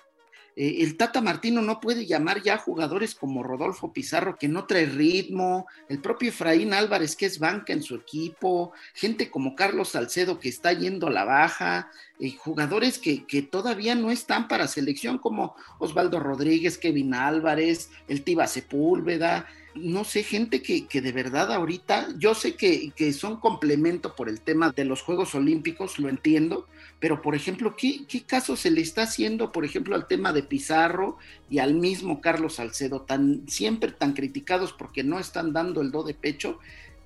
eh, 0.57 0.77
el 0.81 0.97
Tata 0.97 1.21
Martino 1.21 1.63
no 1.63 1.81
puede 1.81 2.07
llamar 2.07 2.43
ya 2.43 2.59
jugadores 2.59 3.15
como 3.15 3.43
Rodolfo 3.43 3.93
Pizarro, 3.93 4.37
que 4.37 4.49
no 4.49 4.67
trae 4.67 4.87
ritmo, 4.87 5.67
el 5.89 6.01
propio 6.01 6.31
Efraín 6.31 6.75
Álvarez, 6.75 7.17
que 7.17 7.27
es 7.27 7.39
banca 7.39 7.73
en 7.73 7.83
su 7.83 7.95
equipo, 7.95 8.73
gente 8.95 9.31
como 9.31 9.55
Carlos 9.55 9.91
Salcedo, 9.91 10.39
que 10.39 10.49
está 10.49 10.73
yendo 10.73 11.07
a 11.07 11.11
la 11.11 11.25
baja, 11.25 11.91
eh, 12.19 12.33
jugadores 12.37 12.99
que, 12.99 13.25
que, 13.25 13.43
todavía 13.43 13.95
no 13.95 14.11
están 14.11 14.49
para 14.49 14.67
selección, 14.67 15.19
como 15.19 15.55
Osvaldo 15.79 16.21
Rodríguez, 16.21 16.79
Kevin 16.79 17.15
Álvarez, 17.15 17.91
el 18.09 18.23
Tiba 18.23 18.47
Sepúlveda. 18.47 19.47
no 19.75 20.05
sé, 20.05 20.25
gente 20.25 20.63
que, 20.63 20.87
que 20.87 21.01
de 21.01 21.13
verdad 21.13 21.53
ahorita, 21.53 22.09
yo 22.19 22.35
sé 22.35 22.57
que, 22.57 22.91
que, 22.97 23.13
son 23.13 23.39
complemento 23.39 24.15
por 24.17 24.29
el 24.29 24.41
tema 24.41 24.71
de 24.71 24.85
los 24.85 25.01
Juegos 25.03 25.35
Olímpicos, 25.35 25.99
lo 25.99 26.09
entiendo, 26.09 26.67
pero 27.01 27.23
por 27.23 27.35
ejemplo, 27.35 27.75
¿qué, 27.77 28.05
¿qué, 28.07 28.23
caso 28.23 28.57
se 28.57 28.71
le 28.71 28.83
está 28.83 29.03
haciendo, 29.05 29.53
por 29.53 29.65
ejemplo, 29.65 29.97
al 29.97 30.07
tema 30.07 30.35
de 30.35 30.43
Pizarro 30.43 31.17
y 31.49 31.59
al 31.59 31.75
mismo 31.75 32.21
Carlos 32.21 32.57
Salcedo, 32.57 33.01
tan, 33.01 33.49
siempre 33.49 33.91
tan 33.91 34.13
criticados 34.13 34.75
porque 34.75 35.03
no 35.03 35.19
están 35.19 35.55
dando 35.55 35.81
el 35.81 35.91
do 35.91 36.03
de 36.05 36.13
pecho? 36.13 36.59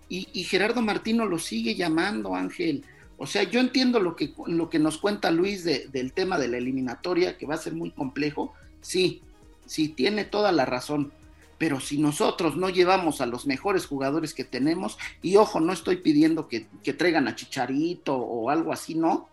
Y, 0.09 0.45
Gerardo 0.45 0.81
Martino 0.83 1.27
lo 1.27 1.39
sigue 1.39 1.75
llamando, 1.75 2.37
Ángel. 2.37 2.85
O 3.17 3.27
sea, 3.27 3.43
yo 3.45 3.59
entiendo 3.59 3.99
lo 3.99 4.15
que, 4.15 4.33
lo 4.47 4.69
que 4.69 4.79
nos 4.79 4.99
cuenta 4.99 5.31
Luis 5.31 5.65
de, 5.65 5.89
del 5.89 6.13
tema 6.13 6.39
de 6.39 6.49
la 6.49 6.59
eliminatoria, 6.59 7.37
que 7.37 7.47
va 7.47 7.55
a 7.55 7.59
ser 7.59 7.73
muy 7.73 7.91
complejo. 7.91 8.53
Sí, 8.81 9.23
sí, 9.67 9.89
tiene 9.89 10.25
toda 10.25 10.53
la 10.53 10.67
razón 10.67 11.13
pero 11.59 11.81
si 11.81 11.99
nosotros 11.99 12.57
no 12.57 12.69
llevamos 12.69 13.21
a 13.21 13.27
los 13.27 13.47
mejores 13.47 13.87
jugadores 13.87 14.35
que 14.35 14.45
tenemos, 14.45 14.99
y 15.23 15.37
ojo, 15.37 15.61
no 15.61 15.73
estoy 15.73 15.97
pidiendo 15.97 16.49
que, 16.49 16.67
traigan 16.93 17.29
a 17.29 17.37
Chicharito 17.37 18.17
o 18.17 18.51
algo 18.51 18.73
así, 18.73 18.95
no, 18.95 19.29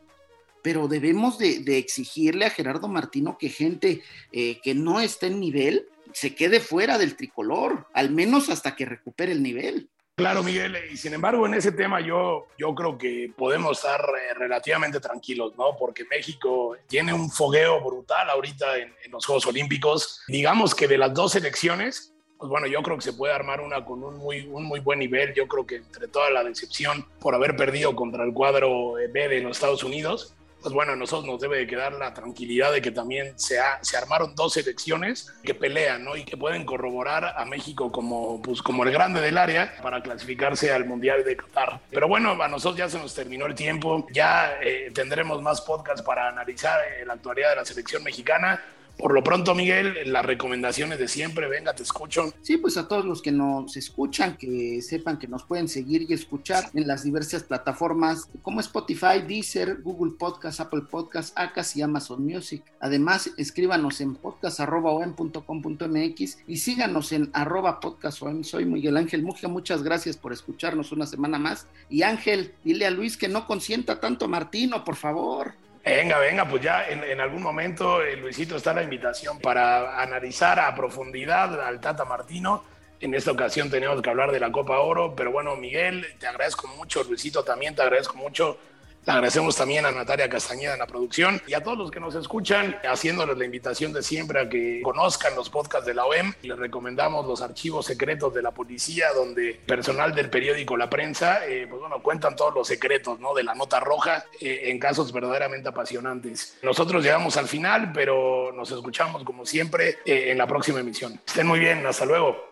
pero 0.61 0.87
debemos 0.87 1.37
de, 1.37 1.77
exigirle 1.77 2.45
a 2.45 2.49
Gerardo 2.49 2.87
Martino 2.87 3.37
que 3.37 3.49
gente 3.49 4.01
eh, 4.31 4.59
que 4.61 4.75
no 4.75 4.99
esté 4.99 5.27
en 5.27 5.39
nivel 5.39 5.87
se 6.13 6.35
quede 6.35 6.59
fuera 6.59 6.97
del 6.97 7.15
tricolor, 7.15 7.87
al 7.93 8.11
menos 8.11 8.49
hasta 8.49 8.75
que 8.75 8.85
recupere 8.85 9.31
el 9.31 9.41
nivel. 9.41 9.89
Claro, 10.15 10.43
Miguel, 10.43 10.77
y 10.91 10.97
sin 10.97 11.13
embargo 11.13 11.47
en 11.47 11.53
ese 11.53 11.71
tema 11.71 11.99
yo, 11.99 12.47
yo 12.57 12.75
creo 12.75 12.97
que 12.97 13.33
podemos 13.35 13.77
estar 13.77 14.01
eh, 14.01 14.33
relativamente 14.35 14.99
tranquilos, 14.99 15.53
¿no? 15.57 15.75
Porque 15.79 16.05
México 16.05 16.75
tiene 16.87 17.13
un 17.13 17.31
fogueo 17.31 17.81
brutal 17.81 18.29
ahorita 18.29 18.77
en, 18.77 18.93
en, 19.03 19.11
los 19.11 19.25
Juegos 19.25 19.47
Olímpicos. 19.47 20.21
Digamos 20.27 20.75
que 20.75 20.87
de 20.87 20.97
las 20.97 21.13
dos 21.13 21.31
selecciones, 21.31 22.13
pues 22.37 22.49
bueno, 22.49 22.67
yo 22.67 22.81
creo 22.83 22.97
que 22.97 23.03
se 23.03 23.13
puede 23.13 23.33
armar 23.33 23.61
una 23.61 23.85
con 23.85 24.03
un 24.03 24.17
muy, 24.17 24.47
un 24.47 24.63
muy 24.63 24.79
buen 24.79 24.99
nivel. 24.99 25.33
Yo 25.33 25.47
creo 25.47 25.65
que 25.65 25.75
entre 25.75 26.07
toda 26.07 26.29
la 26.29 26.43
decepción 26.43 27.05
por 27.19 27.33
haber 27.33 27.55
perdido 27.55 27.95
contra 27.95 28.23
el 28.23 28.33
cuadro 28.33 28.93
B 28.93 29.27
de 29.27 29.41
los 29.41 29.57
Estados 29.57 29.83
Unidos, 29.83 30.35
pues 30.61 30.73
bueno, 30.73 30.93
a 30.93 30.95
nosotros 30.95 31.25
nos 31.25 31.41
debe 31.41 31.57
de 31.59 31.67
quedar 31.67 31.93
la 31.93 32.13
tranquilidad 32.13 32.71
de 32.71 32.81
que 32.81 32.91
también 32.91 33.37
se, 33.37 33.57
se 33.81 33.97
armaron 33.97 34.35
dos 34.35 34.53
selecciones 34.53 35.33
que 35.43 35.53
pelean, 35.53 36.03
¿no? 36.03 36.15
Y 36.15 36.23
que 36.23 36.37
pueden 36.37 36.65
corroborar 36.65 37.33
a 37.37 37.45
México 37.45 37.91
como, 37.91 38.41
pues, 38.41 38.61
como 38.61 38.83
el 38.83 38.91
grande 38.91 39.21
del 39.21 39.37
área 39.37 39.73
para 39.81 40.01
clasificarse 40.01 40.71
al 40.71 40.85
Mundial 40.85 41.23
de 41.23 41.35
Qatar. 41.35 41.79
Pero 41.89 42.07
bueno, 42.07 42.41
a 42.41 42.47
nosotros 42.47 42.77
ya 42.77 42.89
se 42.89 42.99
nos 42.99 43.13
terminó 43.13 43.45
el 43.45 43.55
tiempo, 43.55 44.07
ya 44.11 44.57
eh, 44.61 44.91
tendremos 44.93 45.41
más 45.41 45.61
podcasts 45.61 46.01
para 46.01 46.27
analizar 46.27 46.79
eh, 46.81 47.05
la 47.05 47.13
actualidad 47.13 47.51
de 47.51 47.55
la 47.57 47.65
selección 47.65 48.03
mexicana. 48.03 48.61
Por 48.97 49.13
lo 49.13 49.23
pronto, 49.23 49.55
Miguel, 49.55 50.11
las 50.11 50.25
recomendaciones 50.25 50.99
de 50.99 51.07
siempre, 51.07 51.47
venga, 51.47 51.73
te 51.73 51.83
escucho. 51.83 52.33
Sí, 52.41 52.57
pues 52.57 52.77
a 52.77 52.87
todos 52.87 53.03
los 53.03 53.21
que 53.21 53.31
nos 53.31 53.75
escuchan, 53.75 54.37
que 54.37 54.81
sepan 54.81 55.17
que 55.17 55.27
nos 55.27 55.43
pueden 55.43 55.67
seguir 55.67 56.05
y 56.07 56.13
escuchar 56.13 56.69
en 56.73 56.87
las 56.87 57.03
diversas 57.03 57.43
plataformas 57.43 58.29
como 58.43 58.59
Spotify, 58.59 59.21
Deezer, 59.27 59.81
Google 59.81 60.13
Podcast, 60.19 60.59
Apple 60.59 60.83
Podcast, 60.89 61.37
Acas 61.37 61.75
y 61.75 61.81
Amazon 61.81 62.23
Music. 62.23 62.63
Además, 62.79 63.31
escríbanos 63.37 64.01
en 64.01 64.15
podcast.com.mx 64.15 66.37
y 66.47 66.57
síganos 66.57 67.11
en 67.11 67.31
arroba 67.33 67.79
podcastom. 67.79 68.43
Soy 68.43 68.65
Miguel 68.65 68.97
Ángel 68.97 69.23
Mugia, 69.23 69.49
muchas 69.49 69.81
gracias 69.81 70.15
por 70.15 70.31
escucharnos 70.31 70.91
una 70.91 71.07
semana 71.07 71.39
más. 71.39 71.65
Y 71.89 72.03
Ángel, 72.03 72.53
dile 72.63 72.85
a 72.85 72.91
Luis 72.91 73.17
que 73.17 73.27
no 73.27 73.47
consienta 73.47 73.99
tanto 73.99 74.27
Martino, 74.27 74.83
por 74.83 74.95
favor. 74.95 75.53
Venga, 75.83 76.19
venga, 76.19 76.47
pues 76.47 76.61
ya 76.61 76.87
en, 76.87 77.19
algún 77.19 77.41
momento, 77.41 78.03
eh, 78.03 78.15
Luisito, 78.15 78.55
está 78.55 78.71
la 78.73 78.83
invitación 78.83 79.39
para 79.39 79.99
analizar 79.99 80.59
a 80.59 80.75
profundidad 80.75 81.59
al 81.59 81.79
Tata 81.79 82.05
Martino. 82.05 82.63
En 82.99 83.15
esta 83.15 83.31
ocasión 83.31 83.69
tenemos 83.71 83.99
que 83.99 84.09
hablar 84.09 84.31
de 84.31 84.39
la 84.39 84.51
Copa 84.51 84.79
Oro, 84.79 85.15
pero 85.15 85.31
bueno, 85.31 85.55
Miguel, 85.55 86.05
te 86.19 86.27
agradezco 86.27 86.67
mucho, 86.67 87.03
Luisito 87.03 87.43
también 87.43 87.73
te 87.75 87.81
agradezco 87.81 88.15
mucho 88.15 88.59
agradecemos 89.05 89.55
también 89.55 89.85
a 89.85 89.91
Natalia 89.91 90.29
Castañeda 90.29 90.73
en 90.73 90.79
la 90.79 90.87
producción 90.87 91.41
y 91.47 91.53
a 91.53 91.63
todos 91.63 91.77
los 91.77 91.91
que 91.91 91.99
nos 91.99 92.15
escuchan, 92.15 92.77
haciéndoles 92.83 93.37
la 93.37 93.45
invitación 93.45 93.93
de 93.93 94.03
siempre 94.03 94.41
a 94.41 94.49
que 94.49 94.81
conozcan 94.83 95.35
los 95.35 95.49
podcasts 95.49 95.85
de 95.85 95.93
la 95.93 96.05
OEM. 96.05 96.33
Les 96.43 96.57
recomendamos 96.57 97.25
los 97.25 97.41
archivos 97.41 97.85
secretos 97.85 98.33
de 98.33 98.41
la 98.41 98.51
policía, 98.51 99.07
donde 99.13 99.59
personal 99.65 100.13
del 100.13 100.29
periódico 100.29 100.77
La 100.77 100.89
Prensa, 100.89 101.45
eh, 101.47 101.67
pues 101.69 101.81
bueno, 101.81 102.01
cuentan 102.01 102.35
todos 102.35 102.53
los 102.53 102.67
secretos 102.67 103.19
¿no? 103.19 103.33
de 103.33 103.43
la 103.43 103.55
nota 103.55 103.79
roja 103.79 104.25
eh, 104.39 104.63
en 104.65 104.79
casos 104.79 105.11
verdaderamente 105.11 105.69
apasionantes. 105.69 106.57
Nosotros 106.61 107.03
llegamos 107.03 107.37
al 107.37 107.47
final, 107.47 107.91
pero 107.93 108.51
nos 108.51 108.71
escuchamos 108.71 109.23
como 109.23 109.45
siempre 109.45 109.99
eh, 110.05 110.31
en 110.31 110.37
la 110.37 110.47
próxima 110.47 110.79
emisión. 110.79 111.19
Estén 111.25 111.47
muy 111.47 111.59
bien, 111.59 111.85
hasta 111.85 112.05
luego. 112.05 112.51